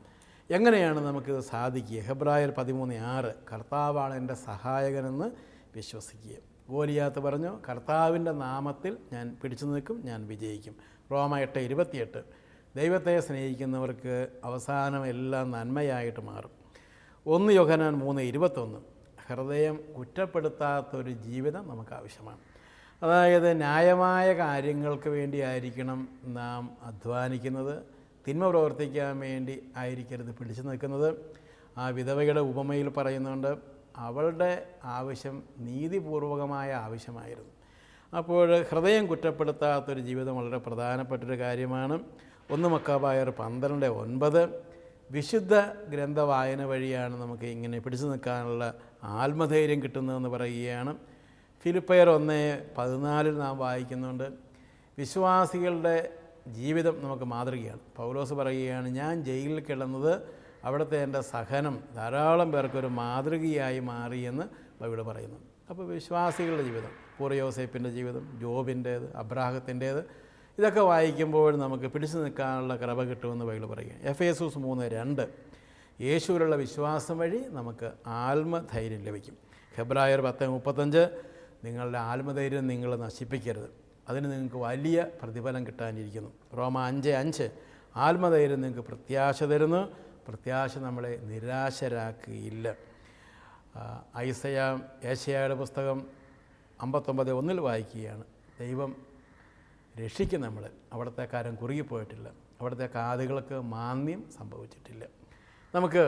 എങ്ങനെയാണ് 0.50 1.00
നമുക്കിത് 1.00 1.40
സാധിക്കുക? 1.40 2.02
ഹെബ്രായർ 2.02 2.52
പതിമൂന്ന് 2.58 2.94
ആറ് 2.94 3.34
കർത്താവാണ് 3.52 4.14
എന്റെ 4.14 4.34
സഹായകനെന്ന് 4.34 5.30
വിശ്വസിക്കുക. 5.76 6.51
ഗോലിയാത്ത് 6.70 7.20
പറഞ്ഞു 7.20 7.60
കർത്താവിന്റെ 7.68 8.32
നാമത്തിൽ 8.32 8.96
ഞാൻ 9.12 9.36
പിടിച്ചു 9.42 9.66
നിൽക്കും 9.66 10.02
ഞാൻ 10.04 10.26
വിജയിക്കും. 10.26 10.76
റോമ 11.12 11.38
എട്ട് 11.38 11.58
ഇരുപത്തിയെട്ട്. 11.58 12.24
ദൈവത്തെ 12.76 13.20
സ്നേഹിക്കുന്നവർക്ക് 13.20 14.28
അവസാനം 14.44 15.06
എല്ലാം 15.06 15.50
നന്മയായിട്ട് 15.50 16.20
മാറും. 16.20 16.50
ഒന്ന് 17.26 17.52
യോഹനാൻ 17.52 17.92
മൂന്ന് 17.92 18.22
ഇരുപത്തൊന്ന്. 18.22 18.78
ഹൃദയം 19.26 19.80
കുറ്റപ്പെടുത്താത്തൊരു 19.98 21.10
ജീവിതം 21.10 21.68
നമുക്ക് 21.68 21.94
ആവശ്യമാണ് 21.94 22.38
അതായത് 23.02 23.56
ന്യായമായ 23.56 24.32
കാര്യങ്ങൾക്ക് 24.32 25.08
വേണ്ടിയായിരിക്കണം 25.08 26.08
നാം 26.24 26.76
അധ്വാനിക്കുന്നത് 26.82 27.82
തിന്മ 28.28 28.48
പ്രവർത്തിക്കാൻ 28.48 29.18
വേണ്ടി 29.18 29.62
ആയിരിക്കരുത് 29.76 30.34
പിടിച്ചു 30.34 30.62
നിൽക്കുന്നത്. 30.62 31.14
ആ 31.78 31.88
വിധവയുടെ 31.88 32.40
ഉപമയിൽ 32.40 32.88
പറയുന്നുണ്ട് 32.88 33.71
അവളുടെ 33.96 34.66
ആവശ്യം 34.84 35.42
നീതിപൂർവകമായ 35.58 36.72
ആവശ്യമായിരുന്നു. 36.74 37.50
അപ്പോൾ 38.16 38.62
ഹൃദയം 38.62 39.06
കുറ്റപ്പെടുത്താത്തൊരു 39.06 40.00
ജീവിതം 40.00 40.36
വളരെ 40.36 40.58
പ്രധാനപ്പെട്ടൊരു 40.58 41.38
കാര്യമാണ്. 41.38 42.00
ഒന്ന് 42.50 42.68
മക്കാബായർ 42.68 43.30
പന്ത്രണ്ട് 43.30 43.86
ഒൻപത്. 43.86 44.72
വിശുദ്ധ 45.10 45.60
ഗ്രന്ഥ 45.88 46.18
വായന 46.18 46.64
വഴിയാണ് 46.64 47.22
നമുക്ക് 47.22 47.42
ഇങ്ങനെ 47.42 47.78
പിടിച്ചു 47.78 48.06
നിൽക്കാനുള്ള 48.06 48.74
ആത്മധൈര്യം 49.04 49.82
കിട്ടുന്നതെന്ന് 49.82 50.28
പറയുകയാണ്. 50.28 50.96
ഫിലിപ്പയർ 51.62 52.08
ഒന്ന് 52.08 52.62
പതിനാലിൽ 52.78 53.38
നാം 53.38 53.58
വായിക്കുന്നുണ്ട്. 53.58 54.32
വിശ്വാസികളുടെ 54.98 56.12
ജീവിതം 56.48 57.04
നമുക്ക് 57.04 57.24
മാതൃകയാണ്. 57.24 57.78
പൗലോസ് 57.96 58.34
പറയുകയാണ് 58.34 58.88
ഞാൻ 58.88 59.24
ജയിലിൽ 59.24 59.60
കിടന്നത് 59.60 60.41
അവിടുത്തെ 60.64 61.02
എന്റെ 61.02 61.20
സഹനം 61.20 61.80
ധാരാളം 61.94 62.52
പേർക്കൊരു 62.52 62.86
മാതൃകയായി 62.86 63.78
മാറിയെന്ന് 63.78 64.44
ബൈബിൾ 64.82 65.02
പറയുന്നു. 65.02 65.38
അപ്പോൾ 65.70 65.86
വിശ്വാസികളുടെ 65.86 66.62
ജീവിതം 66.62 66.90
പൂർയോസേപ്പിന്റെ 67.18 67.90
ജീവിതം 67.90 68.38
ജോബിന്റേത് 68.40 69.16
അബ്രാഹത്തിന്റേത് 69.16 70.04
ഇതൊക്കെ 70.58 70.80
വായിക്കുമ്പോൾ 70.80 71.56
നമുക്ക് 71.56 71.84
പിടിച്ചു 71.84 72.18
നിൽക്കാനുള്ള 72.18 72.76
കൃപ 72.76 73.02
കിട്ടുമെന്ന് 73.02 73.44
ബൈബിൾ 73.44 73.66
പറയുക 73.66 73.90
എഫ് 74.02 74.22
എസൂസ് 74.22 74.58
മൂന്ന് 74.58 74.86
രണ്ട് 74.86 75.28
യേശുവിലുള്ള 76.00 76.56
വിശ്വാസം 76.56 77.18
വഴി 77.18 77.40
നമുക്ക് 77.48 77.92
ആത്മധൈര്യം 78.06 79.02
ലഭിക്കും. 79.04 79.36
ഹെബ്രായർ 79.76 80.20
പത്ത് 80.20 80.48
മുപ്പത്തഞ്ച് 80.48 81.08
നിങ്ങളുടെ 81.64 81.98
ആത്മധൈര്യം 81.98 82.66
നിങ്ങൾ 82.66 82.96
നശിപ്പിക്കരുത്. 82.96 83.70
അതിന് 84.08 84.32
നിങ്ങൾക്ക് 84.32 84.56
വലിയ 84.56 85.06
പ്രതിഫലം 85.22 85.66
കിട്ടാനിരിക്കുന്നു. 85.66 86.30
റോമ 86.56 86.78
അഞ്ച് 86.86 87.10
അഞ്ച് 87.10 87.50
ആത്മധൈര്യം 87.96 88.60
നിങ്ങൾക്ക് 88.60 88.88
പ്രത്യാശ 88.88 89.42
തരുന്നു. 89.42 90.11
പ്രത്യാശ 90.28 90.78
നമ്മളെ 90.78 91.20
നിരാശരാക്കുകയില്ല 91.22 92.74
ഐസയ 94.16 94.58
ഏശയായുടെ 95.04 95.54
പുസ്തകം 95.54 95.98
അമ്പത്തൊമ്പത് 96.80 97.30
ഒന്നിൽ 97.30 97.60
വായിക്കുകയാണ്. 97.60 98.24
ദൈവം 98.60 98.96
രക്ഷിക്കും 100.00 100.40
നമ്മൾ 100.40 100.70
അവിടുത്തെ 100.92 101.24
കാര്യം 101.32 101.54
കുറുകിപ്പോയിട്ടില്ല. 101.54 102.28
അവിടുത്തെ 102.60 102.86
കാതുകൾക്ക് 102.94 103.54
മാന്യം 103.54 104.30
സംഭവിച്ചിട്ടില്ല. 104.30 105.04
നമുക്ക് 105.74 106.04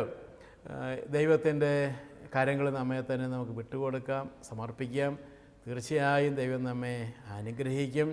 ദൈവത്തിന്റെ 1.11 1.95
കാര്യങ്ങൾ 2.35 2.71
നമ്മെ 2.71 3.01
തന്നെ 3.01 3.27
നമുക്ക് 3.27 3.53
വിട്ടുകൊടുക്കാം 3.53 4.31
സമർപ്പിക്കാം. 4.43 5.19
തീർച്ചയായും 5.67 6.35
ദൈവം 6.35 6.65
നമ്മെ 6.65 7.13
അനുഗ്രഹിക്കും 7.27 8.09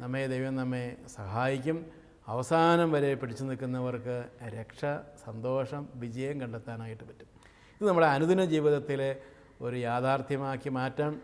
നമ്മെ 0.00 0.26
ദൈവം 0.26 0.54
നമ്മെ 0.56 0.96
സഹായിക്കും. 1.16 1.78
അവസാനം 2.28 2.92
വരെ 2.92 3.14
പിടിച്ചു 3.14 3.44
നിൽക്കുന്നവർക്ക് 3.44 4.24
രക്ഷ 4.44 4.80
സന്തോഷം 5.24 5.88
വിജയം 5.94 6.40
കണ്ടെത്താനായിട്ട് 6.40 7.04
പറ്റും. 7.04 7.26
ഇത് 7.80 7.88
നമ്മുടെ 7.88 8.06
അനുദിന 8.06 8.44
ജീവിതത്തിലെ 8.44 9.16
ഒരു 9.60 9.76
യാഥാർത്ഥ്യമാക്കി 9.76 10.68
മാറ്റാൻ 10.68 11.20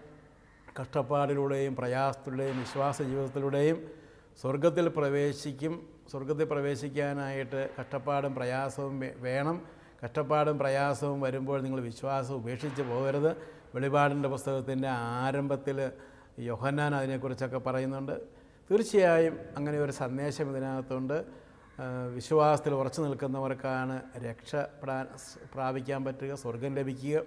കഷ്ടപ്പാടിലൂടെയും 0.80 1.76
പ്രയാസത്തിലൂടെയും 1.76 2.58
വിശ്വാസ 2.58 3.02
ജീവിതത്തിലൂടെയും 3.02 3.90
സ്വർഗത്തിൽ 4.42 4.88
പ്രവേശിക്കും 4.88 5.88
സ്വർഗത്തിൽ 6.10 6.44
പ്രവേശിക്കാനായിട്ട് 6.44 7.70
കഷ്ടപ്പാടും 7.80 8.34
പ്രയാസവും 8.34 9.00
വേണം. 9.16 9.62
കഷ്ടപ്പാടും 10.04 10.58
പ്രയാസവും 10.58 11.20
വരുമ്പോൾ 11.20 11.60
നിങ്ങൾ 11.62 11.80
വിശ്വാസം 11.80 12.34
ഉപേക്ഷിച്ച് 12.34 12.82
പോകരുത്. 12.82 13.36
വെളിപാടിന്റെ 13.74 14.28
പുസ്തകത്തിന്റെ 14.28 14.88
ആരംഭത്തിൽ 14.88 15.90
യോഹന്നാൻ 16.38 16.94
അതിനെക്കുറിച്ചൊക്കെ 16.94 17.58
പറയുന്നുണ്ട്. 17.58 18.31
തീർച്ചയായും 18.72 19.34
അങ്ങനെ 19.56 19.78
ഒരു 19.78 19.92
സന്ദേശം 19.92 20.46
ഇതിനകത്തുണ്ട്. 20.50 21.16
വിശ്വാസത്തിൽ 22.14 22.72
ഉറച്ചു 22.74 23.00
നിൽക്കുന്നവർക്കാണ് 23.02 23.96
രക്ഷപ്പെടാൻ 24.26 25.04
പ്രാപിക്കാൻ 25.54 26.00
പറ്റുക 26.04 26.34
സ്വർഗം 26.34 26.72
ലഭിക്കുക 26.78 27.18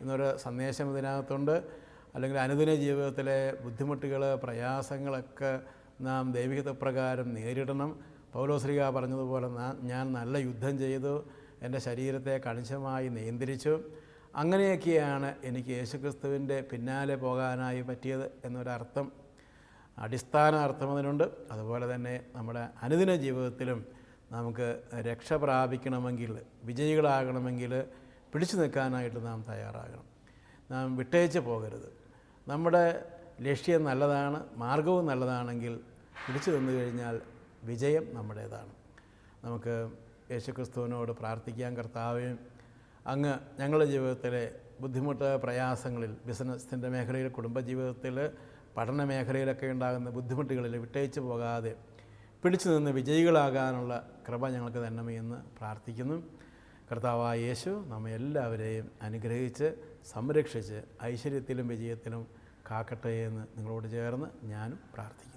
എന്നൊരു 0.00 0.36
സന്ദേശം 0.44 0.86
ഇതിനകത്തുണ്ട്. 0.92 1.56
അല്ലെങ്കിൽ 2.14 2.38
അനുദിന 2.38 2.70
ജീവിതത്തിലെ 2.74 3.38
ബുദ്ധിമുട്ടുകൾ 3.64 4.22
പ്രയാസങ്ങളൊക്കെ 4.44 5.52
നാം 6.00 6.32
ദൈവികതപ്രകാരം 6.32 7.34
നേരിടണം. 7.34 7.90
പൗലോശ്രീക 8.32 8.88
പറഞ്ഞതുപോലെ 8.96 9.48
ഞാൻ 9.90 10.06
നല്ല 10.18 10.36
യുദ്ധം 10.46 10.74
ചെയ്തു 10.78 11.14
എന്റെ 11.62 11.78
ശരീരത്തെ 11.78 12.40
കണിശമായി 12.46 13.08
നിയന്ത്രിച്ചു. 13.18 13.80
അങ്ങനെയൊക്കെയാണ് 14.36 15.34
എനിക്ക് 15.44 15.68
യേശുക്രിസ്തുവിന്റെ 15.68 16.60
പിന്നാലെ 16.72 17.16
പോകാനായി 17.16 17.82
പറ്റിയത് 17.82 18.26
എന്നൊരർത്ഥം 18.44 19.25
അടിസ്ഥാന 19.98 20.54
അർത്ഥം 20.54 20.92
അതിനുണ്ട് 20.92 21.24
അതുപോലെ 21.50 21.94
തന്നെ 21.94 22.24
നമ്മുടെ 22.34 22.68
അനുദിന 22.82 23.16
ജീവിതത്തിലും 23.16 23.86
നമുക്ക് 24.32 24.82
രക്ഷ 24.94 25.32
പ്രാപിക്കണമെങ്കിൽ 25.32 26.40
വിജയികളാകണമെങ്കിൽ 26.64 27.84
പിടിച്ചു 28.32 28.56
നിൽക്കാനായിട്ട് 28.56 29.26
നാം 29.26 29.44
തയ്യാറാകണം. 29.48 30.04
നാം 30.70 30.96
വിട്ടേച്ച് 30.96 31.38
പോകരുത്. 31.38 31.92
നമ്മുടെ 32.48 33.04
ലക്ഷ്യം 33.40 33.84
നല്ലതാണ് 33.84 34.44
മാർഗവും 34.56 35.06
നല്ലതാണെങ്കിൽ 35.06 35.76
പിടിച്ചു 36.26 36.50
നിന്നു 36.50 36.72
കഴിഞ്ഞാൽ 36.72 37.20
വിജയം 37.64 38.14
നമ്മുടേതാണ്. 38.14 38.72
നമുക്ക് 39.44 39.90
യേശുക്രിസ്തുവിനോട് 40.30 41.12
പ്രാർത്ഥിക്കാൻ 41.12 41.76
കർത്താവേ. 41.76 42.36
അങ്ങ് 43.06 43.38
ഞങ്ങളുടെ 43.60 43.84
ജീവിതത്തിലെ 43.84 44.52
ബുദ്ധിമുട്ട് 44.80 45.36
പ്രയാസങ്ങളിൽ 45.36 46.16
ബിസിനസ്സിന്റെ 46.26 46.88
മേഖലയിൽ 46.88 47.28
കുടുംബജീവിതത്തിൽ 47.28 48.30
പഠന 48.76 49.04
മേഖലയിലൊക്കെ 49.04 49.66
ഉണ്ടാകുന്ന 49.66 50.10
ബുദ്ധിമുട്ടുകളിൽ 50.10 50.74
വിട്ടയച്ചു 50.84 51.20
പോകാതെ 51.20 51.72
പിടിച്ചു 52.42 52.68
നിന്ന് 52.68 52.90
വിജയികളാകാനുള്ള 52.90 53.92
കൃപ 54.26 54.48
ഞങ്ങൾക്ക് 54.48 54.80
തന്നെ 54.86 55.12
എന്ന് 55.22 55.38
പ്രാർത്ഥിക്കുന്നു. 55.58 56.16
കർത്താവായ 56.90 57.36
യേശു 57.40 57.70
നമ്മെ 57.92 58.10
എല്ലാവരെയും 58.10 58.90
അനുഗ്രഹിച്ച് 59.02 59.68
സംരക്ഷിച്ച് 60.12 60.80
ഐശ്വര്യത്തിലും 61.02 61.68
വിജയത്തിലും 61.68 62.26
കാക്കട്ടെ 62.70 63.14
എന്ന് 63.28 63.44
നിങ്ങളോട് 63.56 63.88
ചേർന്ന് 63.90 64.28
ഞാനും 64.44 64.78
പ്രാർത്ഥിക്കുന്നു. 64.94 65.35